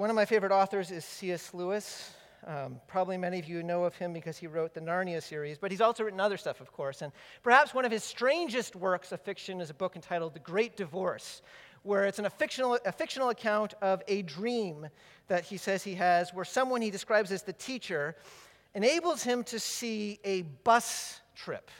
One 0.00 0.08
of 0.08 0.16
my 0.16 0.24
favorite 0.24 0.50
authors 0.50 0.90
is 0.90 1.04
C.S. 1.04 1.52
Lewis. 1.52 2.14
Um, 2.46 2.80
probably 2.86 3.18
many 3.18 3.38
of 3.38 3.46
you 3.46 3.62
know 3.62 3.84
of 3.84 3.94
him 3.94 4.14
because 4.14 4.38
he 4.38 4.46
wrote 4.46 4.72
the 4.72 4.80
Narnia 4.80 5.22
series, 5.22 5.58
but 5.58 5.70
he's 5.70 5.82
also 5.82 6.04
written 6.04 6.18
other 6.18 6.38
stuff, 6.38 6.62
of 6.62 6.72
course. 6.72 7.02
And 7.02 7.12
perhaps 7.42 7.74
one 7.74 7.84
of 7.84 7.92
his 7.92 8.02
strangest 8.02 8.74
works 8.74 9.12
of 9.12 9.20
fiction 9.20 9.60
is 9.60 9.68
a 9.68 9.74
book 9.74 9.96
entitled 9.96 10.32
The 10.32 10.40
Great 10.40 10.74
Divorce, 10.74 11.42
where 11.82 12.06
it's 12.06 12.18
an, 12.18 12.24
a, 12.24 12.30
fictional, 12.30 12.78
a 12.86 12.92
fictional 12.92 13.28
account 13.28 13.74
of 13.82 14.02
a 14.08 14.22
dream 14.22 14.88
that 15.28 15.44
he 15.44 15.58
says 15.58 15.84
he 15.84 15.96
has, 15.96 16.32
where 16.32 16.46
someone 16.46 16.80
he 16.80 16.90
describes 16.90 17.30
as 17.30 17.42
the 17.42 17.52
teacher 17.52 18.16
enables 18.74 19.22
him 19.22 19.44
to 19.44 19.60
see 19.60 20.18
a 20.24 20.40
bus 20.64 21.20
trip. 21.36 21.70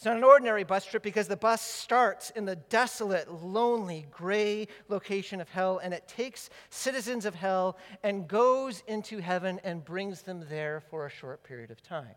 It's 0.00 0.06
not 0.06 0.16
an 0.16 0.24
ordinary 0.24 0.64
bus 0.64 0.86
trip 0.86 1.02
because 1.02 1.28
the 1.28 1.36
bus 1.36 1.60
starts 1.60 2.30
in 2.30 2.46
the 2.46 2.56
desolate, 2.56 3.30
lonely, 3.30 4.06
gray 4.10 4.66
location 4.88 5.42
of 5.42 5.50
hell, 5.50 5.76
and 5.76 5.92
it 5.92 6.08
takes 6.08 6.48
citizens 6.70 7.26
of 7.26 7.34
hell 7.34 7.76
and 8.02 8.26
goes 8.26 8.82
into 8.86 9.18
heaven 9.18 9.60
and 9.62 9.84
brings 9.84 10.22
them 10.22 10.46
there 10.48 10.80
for 10.88 11.04
a 11.04 11.10
short 11.10 11.44
period 11.44 11.70
of 11.70 11.82
time. 11.82 12.14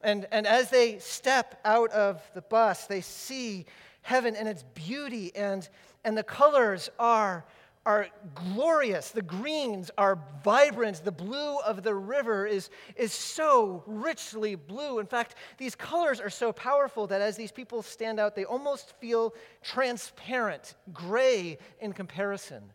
And, 0.00 0.28
and 0.30 0.46
as 0.46 0.70
they 0.70 1.00
step 1.00 1.60
out 1.64 1.90
of 1.90 2.22
the 2.34 2.42
bus, 2.42 2.86
they 2.86 3.00
see 3.00 3.66
heaven 4.02 4.36
and 4.36 4.46
its 4.46 4.62
beauty, 4.74 5.34
and, 5.34 5.68
and 6.04 6.16
the 6.16 6.22
colors 6.22 6.88
are, 7.00 7.44
are 7.86 8.08
glorious. 8.34 9.12
The 9.12 9.22
greens 9.22 9.90
are 9.96 10.18
vibrant. 10.44 11.02
The 11.04 11.12
blue 11.12 11.58
of 11.60 11.84
the 11.84 11.94
river 11.94 12.44
is, 12.44 12.68
is 12.96 13.12
so 13.12 13.84
richly 13.86 14.56
blue. 14.56 14.98
In 14.98 15.06
fact, 15.06 15.36
these 15.56 15.76
colors 15.76 16.20
are 16.20 16.28
so 16.28 16.52
powerful 16.52 17.06
that 17.06 17.22
as 17.22 17.36
these 17.36 17.52
people 17.52 17.80
stand 17.82 18.18
out, 18.18 18.34
they 18.34 18.44
almost 18.44 18.94
feel 19.00 19.34
transparent, 19.62 20.74
gray 20.92 21.58
in 21.80 21.92
comparison. 21.92 22.72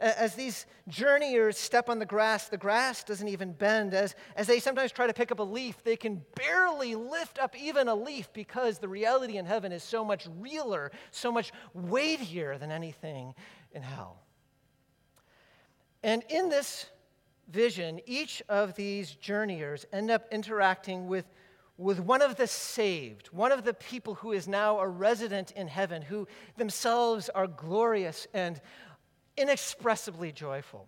As 0.00 0.36
these 0.36 0.66
journeyers 0.86 1.58
step 1.58 1.88
on 1.88 1.98
the 1.98 2.06
grass, 2.06 2.48
the 2.48 2.56
grass 2.56 3.02
doesn't 3.02 3.26
even 3.26 3.52
bend. 3.52 3.94
As, 3.94 4.14
as 4.36 4.46
they 4.46 4.60
sometimes 4.60 4.92
try 4.92 5.08
to 5.08 5.12
pick 5.12 5.32
up 5.32 5.40
a 5.40 5.44
leaf, 5.44 5.82
they 5.82 5.96
can 5.96 6.24
barely 6.36 6.94
lift 6.94 7.40
up 7.40 7.58
even 7.60 7.88
a 7.88 7.94
leaf 7.96 8.32
because 8.32 8.78
the 8.78 8.88
reality 8.88 9.38
in 9.38 9.44
heaven 9.44 9.72
is 9.72 9.82
so 9.82 10.04
much 10.04 10.28
realer, 10.38 10.92
so 11.10 11.32
much 11.32 11.52
weightier 11.74 12.58
than 12.58 12.70
anything 12.70 13.34
in 13.72 13.82
hell. 13.82 14.22
And 16.04 16.22
in 16.28 16.48
this 16.48 16.86
vision, 17.48 18.00
each 18.06 18.40
of 18.48 18.74
these 18.74 19.10
journeyers 19.12 19.84
end 19.92 20.12
up 20.12 20.26
interacting 20.30 21.08
with, 21.08 21.24
with 21.76 21.98
one 21.98 22.22
of 22.22 22.36
the 22.36 22.46
saved, 22.46 23.28
one 23.28 23.50
of 23.50 23.64
the 23.64 23.74
people 23.74 24.14
who 24.14 24.30
is 24.30 24.46
now 24.46 24.78
a 24.78 24.86
resident 24.86 25.50
in 25.52 25.66
heaven, 25.66 26.02
who 26.02 26.28
themselves 26.56 27.28
are 27.30 27.48
glorious 27.48 28.28
and 28.32 28.60
inexpressibly 29.38 30.32
joyful. 30.32 30.86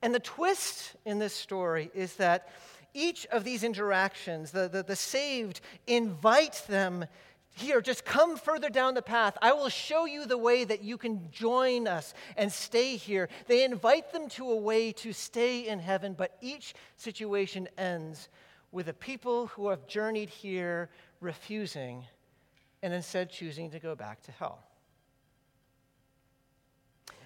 And 0.00 0.14
the 0.14 0.20
twist 0.20 0.96
in 1.04 1.18
this 1.18 1.34
story 1.34 1.90
is 1.94 2.16
that 2.16 2.48
each 2.94 3.26
of 3.26 3.44
these 3.44 3.64
interactions, 3.64 4.50
the, 4.50 4.68
the, 4.68 4.82
the, 4.82 4.96
saved 4.96 5.60
invite 5.86 6.64
them 6.68 7.06
here, 7.54 7.80
just 7.80 8.04
come 8.04 8.36
further 8.36 8.68
down 8.68 8.94
the 8.94 9.02
path. 9.02 9.36
I 9.40 9.52
will 9.52 9.68
show 9.68 10.04
you 10.04 10.26
the 10.26 10.38
way 10.38 10.64
that 10.64 10.82
you 10.82 10.98
can 10.98 11.28
join 11.30 11.86
us 11.86 12.14
and 12.36 12.52
stay 12.52 12.96
here. 12.96 13.28
They 13.46 13.64
invite 13.64 14.12
them 14.12 14.28
to 14.30 14.50
a 14.50 14.56
way 14.56 14.92
to 14.92 15.12
stay 15.12 15.68
in 15.68 15.78
heaven, 15.78 16.14
but 16.14 16.36
each 16.40 16.74
situation 16.96 17.68
ends 17.78 18.28
with 18.72 18.86
the 18.86 18.94
people 18.94 19.48
who 19.48 19.68
have 19.68 19.86
journeyed 19.86 20.30
here 20.30 20.90
refusing 21.20 22.04
and 22.82 22.92
instead 22.92 23.30
choosing 23.30 23.70
to 23.70 23.78
go 23.78 23.94
back 23.94 24.22
to 24.22 24.32
hell. 24.32 24.64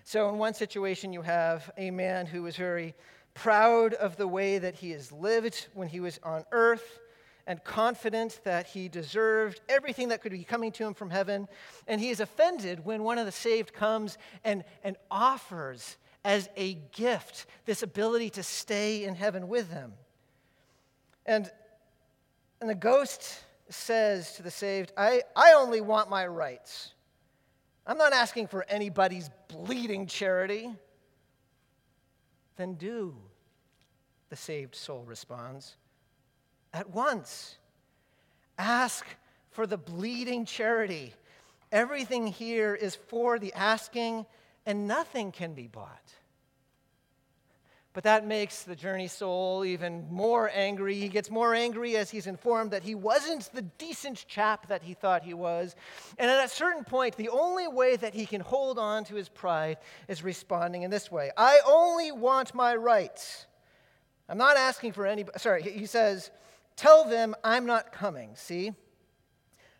So, 0.09 0.29
in 0.29 0.39
one 0.39 0.55
situation, 0.55 1.13
you 1.13 1.23
have 1.23 1.69
a 1.77 1.91
man 1.91 2.27
who 2.27 2.45
was 2.45 2.55
very 2.55 2.95
proud 3.35 3.93
of 3.95 4.17
the 4.17 4.29
way 4.29 4.57
that 4.57 4.77
he 4.77 4.93
has 4.93 5.11
lived 5.11 5.67
when 5.75 5.89
he 5.89 5.99
was 5.99 6.21
on 6.23 6.45
earth 6.53 7.01
and 7.49 7.63
confident 7.65 8.39
that 8.45 8.69
he 8.69 8.87
deserved 8.89 9.61
everything 9.69 10.11
that 10.11 10.23
could 10.23 10.31
be 10.31 10.45
coming 10.45 10.71
to 10.71 10.87
him 10.87 10.95
from 10.95 11.11
heaven. 11.11 11.49
And 11.89 12.01
he 12.01 12.11
is 12.11 12.21
offended 12.21 12.85
when 12.85 13.03
one 13.03 13.19
of 13.19 13.27
the 13.27 13.33
saved 13.33 13.73
comes 13.73 14.17
and, 14.45 14.63
and 14.85 14.95
offers 15.11 15.97
as 16.25 16.49
a 16.57 16.75
gift 16.93 17.47
this 17.65 17.83
ability 17.83 18.31
to 18.31 18.45
stay 18.45 19.03
in 19.03 19.17
heaven 19.17 19.49
with 19.49 19.71
them. 19.71 19.93
And, 21.27 21.51
and 22.61 22.71
the 22.71 22.77
ghost 22.77 23.43
says 23.71 24.37
to 24.37 24.45
the 24.45 24.53
saved, 24.53 24.93
I, 24.97 25.23
I 25.35 25.55
only 25.55 25.81
want 25.81 26.09
my 26.09 26.29
rights. 26.29 26.93
I'm 27.87 27.99
not 27.99 28.13
asking 28.13 28.49
for 28.49 28.65
anybody's 28.69 29.31
bleeding 29.49 30.07
charity. 30.07 30.71
Then 32.57 32.75
do, 32.75 33.15
the 34.29 34.37
saved 34.37 34.75
soul 34.75 35.05
responds. 35.05 35.77
At 36.73 36.91
once. 36.91 37.59
Ask 38.59 39.07
for 39.51 39.67
the 39.67 39.77
bleeding 39.77 40.47
charity. 40.47 41.15
Everything 41.71 42.27
here 42.27 42.75
is 42.75 42.95
for 42.95 43.39
the 43.39 43.53
asking, 43.53 44.27
and 44.65 44.89
nothing 44.89 45.31
can 45.31 45.55
be 45.55 45.67
bought. 45.67 46.13
But 47.97 48.05
that 48.05 48.27
makes 48.27 48.63
the 48.63 48.77
journey 48.77 49.09
soul 49.09 49.65
even 49.65 50.07
more 50.11 50.51
angry. 50.53 50.97
He 50.97 51.09
gets 51.09 51.31
more 51.31 51.55
angry 51.55 51.97
as 51.97 52.11
he's 52.11 52.27
informed 52.27 52.73
that 52.73 52.83
he 52.83 52.95
wasn't 52.95 53.51
the 53.55 53.63
decent 53.63 54.27
chap 54.29 54.67
that 54.67 54.83
he 54.83 54.93
thought 54.93 55.23
he 55.23 55.33
was. 55.33 55.75
And 56.19 56.31
at 56.31 56.45
a 56.45 56.49
certain 56.49 56.85
point, 56.85 57.17
the 57.17 57.31
only 57.31 57.69
way 57.69 57.97
that 57.97 58.13
he 58.13 58.27
can 58.27 58.43
hold 58.43 58.79
on 58.79 59.05
to 59.05 59.15
his 59.15 59.31
pride 59.31 59.79
is 60.09 60.23
responding 60.23 60.83
in 60.83 60.91
this 60.91 61.11
way 61.11 61.31
I 61.39 61.59
only 61.67 62.13
want 62.13 62.55
my 62.55 62.77
rights. 62.77 63.47
I'm 64.29 64.37
not 64.37 64.59
asking 64.59 64.93
for 64.93 65.07
any. 65.07 65.25
Sorry, 65.39 65.63
he 65.63 65.87
says, 65.87 66.31
Tell 66.77 67.09
them 67.09 67.35
I'm 67.43 67.65
not 67.65 67.93
coming. 67.93 68.33
See? 68.35 68.75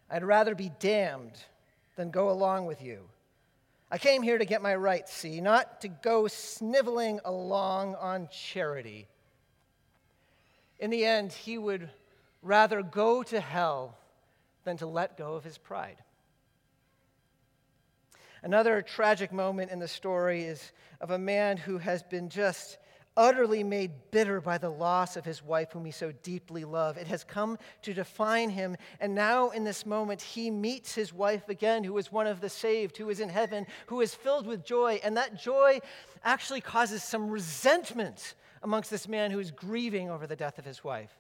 I'd 0.09 0.25
rather 0.25 0.55
be 0.55 0.73
damned 0.81 1.45
than 1.97 2.11
go 2.11 2.31
along 2.31 2.65
with 2.65 2.81
you. 2.81 3.11
I 3.91 3.99
came 3.99 4.23
here 4.23 4.39
to 4.39 4.45
get 4.45 4.63
my 4.63 4.75
rights, 4.75 5.13
see, 5.13 5.41
not 5.41 5.81
to 5.83 5.89
go 5.89 6.27
sniveling 6.27 7.21
along 7.25 7.95
on 7.95 8.29
charity. 8.33 9.07
In 10.81 10.91
the 10.91 11.05
end, 11.05 11.33
he 11.33 11.57
would 11.57 11.89
rather 12.43 12.83
go 12.83 13.23
to 13.23 13.41
hell 13.41 13.97
than 14.65 14.77
to 14.79 14.87
let 14.87 15.17
go 15.17 15.35
of 15.35 15.45
his 15.45 15.57
pride. 15.57 15.97
Another 18.43 18.83
tragic 18.83 19.33
moment 19.33 19.71
in 19.71 19.79
the 19.79 19.89
story 19.89 20.45
is 20.45 20.73
of 21.01 21.11
a 21.11 21.19
man 21.19 21.57
who 21.57 21.79
has 21.79 22.03
been 22.03 22.29
just 22.29 22.79
utterly 23.17 23.65
made 23.65 24.11
bitter 24.11 24.41
by 24.41 24.59
the 24.59 24.69
loss 24.69 25.17
of 25.17 25.25
his 25.25 25.43
wife, 25.43 25.73
whom 25.73 25.85
he 25.85 25.91
so 25.91 26.13
deeply 26.23 26.65
loved. 26.65 26.99
It 26.99 27.07
has 27.07 27.25
come 27.25 27.59
to 27.83 27.95
define 27.95 28.51
him. 28.51 28.77
And 29.01 29.15
now, 29.15 29.51
in 29.51 29.65
this 29.65 29.87
moment, 29.87 30.21
he 30.21 30.51
meets 30.51 30.95
his 30.95 31.13
wife 31.13 31.49
again, 31.49 31.85
who 31.85 31.97
is 31.99 32.13
one 32.13 32.27
of 32.27 32.41
the 32.41 32.49
saved, 32.49 32.97
who 32.97 33.09
is 33.09 33.21
in 33.21 33.29
heaven, 33.29 33.67
who 33.87 34.01
is 34.01 34.15
filled 34.15 34.47
with 34.47 34.65
joy. 34.65 35.01
And 35.03 35.17
that 35.17 35.41
joy 35.41 35.81
actually 36.25 36.61
causes 36.61 37.03
some 37.03 37.31
resentment 37.31 38.35
amongst 38.63 38.91
this 38.91 39.09
man 39.09 39.31
who 39.31 39.39
is 39.39 39.51
grieving 39.51 40.11
over 40.11 40.27
the 40.27 40.37
death 40.37 40.59
of 40.59 40.65
his 40.65 40.85
wife. 40.85 41.17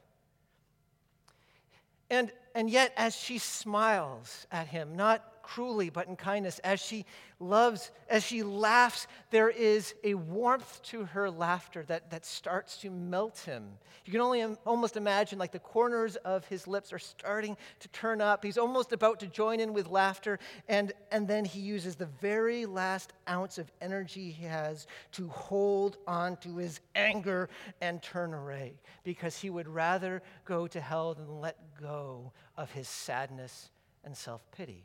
And, 2.10 2.30
and 2.54 2.70
yet, 2.70 2.92
as 2.96 3.16
she 3.16 3.38
smiles 3.38 4.46
at 4.52 4.68
him, 4.68 4.96
not 4.96 5.24
cruelly, 5.46 5.90
but 5.90 6.08
in 6.08 6.16
kindness. 6.16 6.58
As 6.64 6.80
she 6.80 7.06
loves, 7.38 7.92
as 8.10 8.24
she 8.24 8.42
laughs, 8.42 9.06
there 9.30 9.48
is 9.48 9.94
a 10.02 10.14
warmth 10.14 10.82
to 10.82 11.04
her 11.04 11.30
laughter 11.30 11.84
that, 11.86 12.10
that 12.10 12.26
starts 12.26 12.78
to 12.78 12.90
melt 12.90 13.38
him. 13.38 13.64
You 14.04 14.10
can 14.10 14.20
only 14.20 14.42
almost 14.66 14.96
imagine 14.96 15.38
like 15.38 15.52
the 15.52 15.60
corners 15.60 16.16
of 16.16 16.44
his 16.46 16.66
lips 16.66 16.92
are 16.92 16.98
starting 16.98 17.56
to 17.78 17.88
turn 17.88 18.20
up. 18.20 18.44
He's 18.44 18.58
almost 18.58 18.92
about 18.92 19.20
to 19.20 19.28
join 19.28 19.60
in 19.60 19.72
with 19.72 19.86
laughter, 19.86 20.40
and, 20.68 20.92
and 21.12 21.28
then 21.28 21.44
he 21.44 21.60
uses 21.60 21.94
the 21.94 22.06
very 22.20 22.66
last 22.66 23.12
ounce 23.28 23.56
of 23.58 23.70
energy 23.80 24.32
he 24.32 24.46
has 24.46 24.88
to 25.12 25.28
hold 25.28 25.98
on 26.08 26.38
to 26.38 26.56
his 26.56 26.80
anger 26.96 27.48
and 27.80 28.02
turn 28.02 28.34
away 28.34 28.74
because 29.04 29.38
he 29.38 29.48
would 29.48 29.68
rather 29.68 30.22
go 30.44 30.66
to 30.66 30.80
hell 30.80 31.14
than 31.14 31.40
let 31.40 31.56
go 31.80 32.32
of 32.56 32.72
his 32.72 32.88
sadness 32.88 33.70
and 34.04 34.16
self 34.16 34.40
pity. 34.50 34.84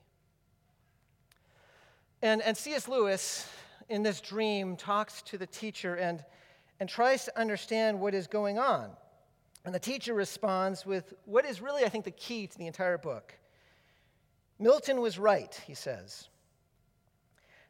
And, 2.22 2.42
and 2.42 2.56
C.S. 2.56 2.88
Lewis, 2.88 3.48
in 3.90 4.04
this 4.04 4.22
dream, 4.22 4.76
talks 4.76 5.22
to 5.24 5.38
the 5.38 5.48
teacher 5.48 5.96
and, 5.96 6.24
and 6.80 6.88
tries 6.88 7.26
to 7.26 7.40
understand 7.40 8.00
what 8.00 8.14
is 8.14 8.28
going 8.28 8.60
on. 8.60 8.92
And 9.66 9.74
the 9.74 9.80
teacher 9.80 10.14
responds 10.14 10.86
with 10.86 11.14
what 11.26 11.46
is 11.46 11.62
really, 11.62 11.84
I 11.84 11.90
think, 11.90 12.06
the 12.06 12.12
key 12.12 12.48
to 12.48 12.58
the 12.58 12.68
entire 12.68 12.98
book. 12.98 13.34
Milton 14.60 15.02
was 15.02 15.18
right, 15.18 15.60
he 15.66 15.74
says. 15.74 16.30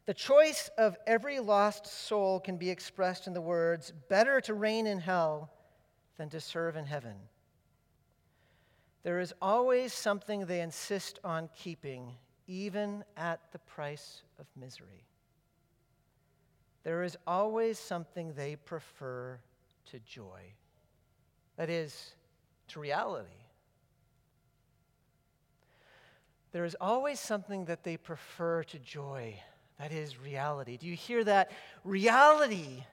The 0.04 0.14
choice 0.14 0.68
of 0.76 0.96
every 1.06 1.38
lost 1.38 1.86
soul 1.86 2.40
can 2.40 2.56
be 2.56 2.70
expressed 2.70 3.26
in 3.26 3.34
the 3.34 3.40
words 3.40 3.92
better 4.08 4.40
to 4.42 4.54
reign 4.54 4.86
in 4.86 4.98
hell 4.98 5.50
than 6.18 6.28
to 6.30 6.40
serve 6.40 6.76
in 6.76 6.84
heaven. 6.84 7.14
There 9.04 9.20
is 9.20 9.32
always 9.40 9.92
something 9.92 10.46
they 10.46 10.60
insist 10.60 11.18
on 11.24 11.48
keeping, 11.56 12.12
even 12.52 13.02
at 13.16 13.40
the 13.52 13.58
price 13.58 14.20
of 14.38 14.46
misery. 14.60 15.06
There 16.84 17.02
is 17.02 17.16
always 17.26 17.78
something 17.78 18.34
they 18.34 18.56
prefer 18.56 19.38
to 19.86 19.98
joy, 20.00 20.42
that 21.56 21.70
is, 21.70 22.12
to 22.68 22.80
reality. 22.80 23.30
There 26.52 26.66
is 26.66 26.76
always 26.78 27.18
something 27.18 27.64
that 27.64 27.84
they 27.84 27.96
prefer 27.96 28.64
to 28.64 28.78
joy, 28.78 29.40
that 29.78 29.90
is 29.90 30.20
reality. 30.20 30.76
Do 30.76 30.86
you 30.86 30.96
hear 30.96 31.24
that? 31.24 31.52
Reality, 31.84 32.84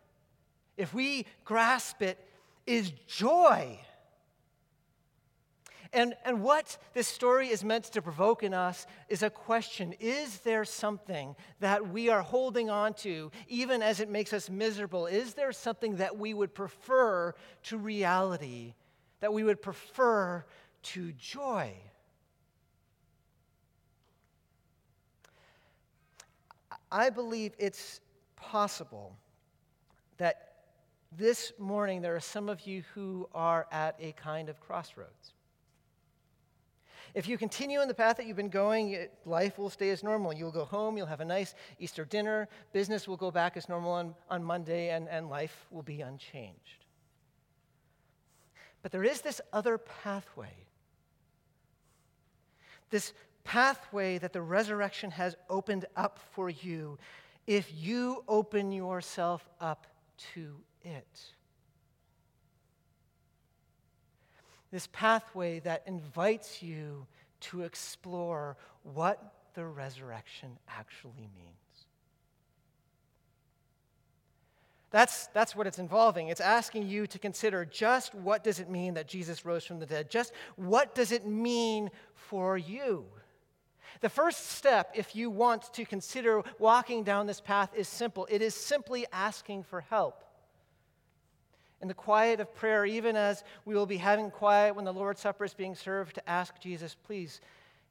if 0.78 0.94
we 0.94 1.26
grasp 1.44 2.02
it, 2.02 2.18
is 2.66 2.94
joy. 3.08 3.78
And, 5.92 6.14
and 6.24 6.44
what 6.44 6.78
this 6.94 7.08
story 7.08 7.50
is 7.50 7.64
meant 7.64 7.86
to 7.86 8.02
provoke 8.02 8.44
in 8.44 8.54
us 8.54 8.86
is 9.08 9.24
a 9.24 9.30
question 9.30 9.96
Is 10.00 10.40
there 10.40 10.64
something 10.64 11.36
that 11.60 11.90
we 11.90 12.10
are 12.10 12.22
holding 12.22 12.70
on 12.70 12.94
to, 12.96 13.32
even 13.48 13.82
as 13.82 14.00
it 14.00 14.10
makes 14.10 14.32
us 14.32 14.50
miserable? 14.50 15.08
Is 15.08 15.34
there 15.34 15.52
something 15.52 15.96
that 15.96 16.18
we 16.18 16.34
would 16.34 16.54
prefer 16.54 17.34
to 17.64 17.78
reality, 17.78 18.76
that 19.20 19.34
we 19.34 19.44
would 19.44 19.62
prefer 19.62 20.46
to 20.84 21.12
joy? 21.14 21.74
I 26.92 27.10
believe 27.10 27.54
it's 27.58 28.00
possible 28.36 29.16
that 30.18 30.54
this 31.12 31.52
morning 31.58 32.02
there 32.02 32.16
are 32.16 32.20
some 32.20 32.50
of 32.50 32.62
you 32.68 32.84
who 32.94 33.28
are 33.34 33.68
at 33.72 33.96
a 34.00 34.12
kind 34.14 34.50
of 34.50 34.60
crossroads. 34.60 35.34
If 37.14 37.28
you 37.28 37.38
continue 37.38 37.82
in 37.82 37.88
the 37.88 37.94
path 37.94 38.18
that 38.18 38.26
you've 38.26 38.38
been 38.38 38.50
going, 38.50 39.08
life 39.26 39.58
will 39.58 39.70
stay 39.70 39.90
as 39.90 40.04
normal. 40.04 40.34
You'll 40.34 40.52
go 40.52 40.66
home, 40.66 40.98
you'll 40.98 41.08
have 41.08 41.22
a 41.22 41.26
nice 41.26 41.56
Easter 41.80 42.06
dinner, 42.06 42.48
business 42.74 43.08
will 43.08 43.18
go 43.18 43.32
back 43.32 43.58
as 43.58 43.70
normal 43.70 43.92
on, 43.92 44.16
on 44.30 44.44
Monday, 44.44 44.90
and, 44.90 45.08
and 45.10 45.30
life 45.30 45.66
will 45.72 45.84
be 45.84 46.02
unchanged. 46.02 46.86
But 48.82 48.92
there 48.92 49.04
is 49.04 49.22
this 49.22 49.42
other 49.52 49.78
pathway. 49.78 50.54
This 52.90 53.14
pathway 53.44 54.18
that 54.20 54.34
the 54.34 54.42
resurrection 54.42 55.12
has 55.12 55.36
opened 55.50 55.86
up 55.96 56.20
for 56.32 56.50
you 56.50 56.98
if 57.48 57.72
you 57.76 58.24
open 58.28 58.72
yourself 58.72 59.48
up 59.60 59.88
to 60.34 60.56
it. 60.84 61.34
This 64.72 64.88
pathway 64.92 65.60
that 65.60 65.84
invites 65.86 66.62
you 66.62 67.08
to 67.42 67.62
explore 67.62 68.58
what 68.84 69.34
the 69.56 69.66
resurrection 69.66 70.58
actually 70.68 71.30
means. 71.36 71.56
That's, 74.92 75.28
that's 75.28 75.56
what 75.56 75.68
it's 75.68 75.78
involving. 75.78 76.30
It's 76.30 76.42
asking 76.42 76.88
you 76.88 77.06
to 77.08 77.20
consider 77.20 77.64
just 77.64 78.16
what 78.16 78.44
does 78.44 78.60
it 78.60 78.70
mean 78.70 78.96
that 78.96 79.08
Jesus 79.08 79.46
rose 79.46 79.64
from 79.64 79.80
the 79.80 79.86
dead? 79.86 80.10
Just 80.10 80.34
what 80.56 80.96
does 80.96 81.12
it 81.12 81.28
mean 81.28 81.92
for 82.16 82.58
you? 82.58 83.06
The 84.02 84.10
first 84.10 84.52
step, 84.52 84.92
if 84.96 85.16
you 85.16 85.30
want 85.30 85.74
to 85.74 85.86
consider 85.86 86.42
walking 86.58 87.04
down 87.04 87.28
this 87.28 87.42
path, 87.42 87.72
is 87.76 87.88
simple. 87.88 88.28
It 88.32 88.42
is 88.42 88.56
simply 88.56 89.06
asking 89.12 89.64
for 89.64 89.82
help 89.82 90.24
in 91.82 91.88
the 91.88 91.94
quiet 91.94 92.40
of 92.40 92.54
prayer, 92.56 92.86
even 92.86 93.16
as 93.16 93.44
we 93.66 93.74
will 93.74 93.86
be 93.86 93.98
having 93.98 94.32
quiet 94.32 94.76
when 94.76 94.86
the 94.86 94.94
Lord's 94.94 95.22
Supper 95.22 95.46
is 95.46 95.54
being 95.54 95.76
served, 95.76 96.16
to 96.16 96.30
ask 96.30 96.60
Jesus, 96.60 96.96
please, 97.06 97.42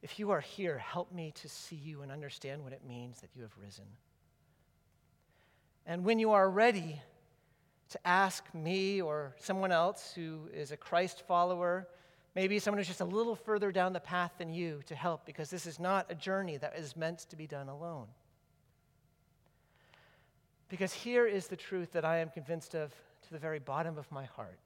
if 0.02 0.18
you 0.18 0.30
are 0.30 0.40
here, 0.40 0.78
help 0.78 1.12
me 1.12 1.32
to 1.36 1.48
see 1.48 1.76
you 1.76 2.02
and 2.02 2.12
understand 2.12 2.62
what 2.62 2.72
it 2.72 2.82
means 2.86 3.20
that 3.20 3.30
you 3.34 3.42
have 3.42 3.52
risen. 3.62 3.86
And 5.86 6.04
when 6.04 6.18
you 6.18 6.32
are 6.32 6.50
ready 6.50 7.00
to 7.90 8.06
ask 8.06 8.44
me 8.54 9.00
or 9.00 9.34
someone 9.38 9.72
else 9.72 10.12
who 10.14 10.48
is 10.52 10.70
a 10.70 10.76
Christ 10.76 11.22
follower, 11.26 11.88
maybe 12.34 12.58
someone 12.58 12.78
who's 12.78 12.86
just 12.86 13.00
a 13.00 13.06
little 13.06 13.34
further 13.34 13.72
down 13.72 13.94
the 13.94 14.00
path 14.00 14.32
than 14.36 14.52
you, 14.52 14.82
to 14.86 14.94
help, 14.94 15.24
because 15.24 15.48
this 15.48 15.66
is 15.66 15.80
not 15.80 16.06
a 16.10 16.14
journey 16.14 16.58
that 16.58 16.76
is 16.76 16.94
meant 16.94 17.20
to 17.20 17.36
be 17.36 17.46
done 17.46 17.68
alone. 17.68 18.06
Because 20.68 20.92
here 20.92 21.26
is 21.26 21.46
the 21.46 21.56
truth 21.56 21.92
that 21.92 22.04
I 22.04 22.18
am 22.18 22.28
convinced 22.28 22.74
of 22.74 22.92
to 23.28 23.34
the 23.34 23.38
very 23.38 23.58
bottom 23.58 23.98
of 23.98 24.10
my 24.10 24.24
heart. 24.24 24.58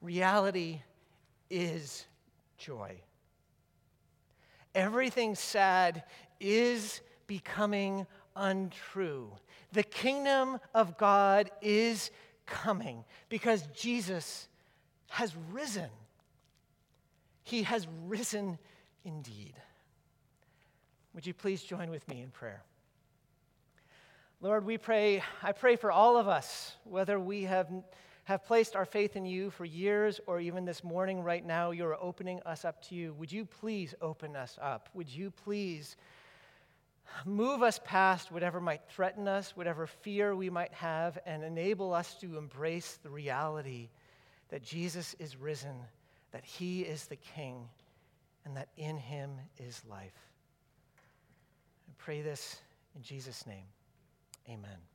Reality 0.00 0.80
is 1.50 2.06
joy. 2.58 2.96
Everything 4.74 5.34
sad 5.34 6.04
is 6.40 7.00
becoming 7.26 8.06
untrue. 8.36 9.32
The 9.72 9.82
kingdom 9.82 10.58
of 10.74 10.96
God 10.96 11.50
is 11.60 12.10
coming 12.46 13.04
because 13.28 13.66
Jesus 13.74 14.48
has 15.10 15.34
risen. 15.50 15.90
He 17.42 17.64
has 17.64 17.86
risen 18.06 18.58
indeed. 19.04 19.54
Would 21.14 21.26
you 21.26 21.34
please 21.34 21.62
join 21.62 21.90
with 21.90 22.06
me 22.08 22.22
in 22.22 22.30
prayer? 22.30 22.62
Lord, 24.42 24.66
we 24.66 24.76
pray, 24.76 25.22
I 25.40 25.52
pray 25.52 25.76
for 25.76 25.92
all 25.92 26.16
of 26.16 26.26
us, 26.26 26.74
whether 26.82 27.20
we 27.20 27.44
have, 27.44 27.68
have 28.24 28.44
placed 28.44 28.74
our 28.74 28.84
faith 28.84 29.14
in 29.14 29.24
you 29.24 29.50
for 29.50 29.64
years 29.64 30.20
or 30.26 30.40
even 30.40 30.64
this 30.64 30.82
morning, 30.82 31.22
right 31.22 31.46
now, 31.46 31.70
you're 31.70 31.96
opening 32.02 32.40
us 32.44 32.64
up 32.64 32.82
to 32.88 32.96
you. 32.96 33.12
Would 33.12 33.30
you 33.30 33.44
please 33.44 33.94
open 34.02 34.34
us 34.34 34.58
up? 34.60 34.88
Would 34.94 35.08
you 35.08 35.30
please 35.30 35.94
move 37.24 37.62
us 37.62 37.78
past 37.84 38.32
whatever 38.32 38.60
might 38.60 38.80
threaten 38.88 39.28
us, 39.28 39.56
whatever 39.56 39.86
fear 39.86 40.34
we 40.34 40.50
might 40.50 40.72
have, 40.72 41.18
and 41.24 41.44
enable 41.44 41.94
us 41.94 42.14
to 42.14 42.36
embrace 42.36 42.98
the 43.00 43.10
reality 43.10 43.90
that 44.48 44.64
Jesus 44.64 45.14
is 45.20 45.36
risen, 45.36 45.76
that 46.32 46.44
he 46.44 46.80
is 46.80 47.04
the 47.04 47.14
King, 47.14 47.68
and 48.44 48.56
that 48.56 48.70
in 48.76 48.96
him 48.96 49.30
is 49.60 49.82
life? 49.88 50.18
I 51.88 51.92
pray 51.96 52.22
this 52.22 52.60
in 52.96 53.02
Jesus' 53.02 53.46
name. 53.46 53.66
Amen. 54.48 54.91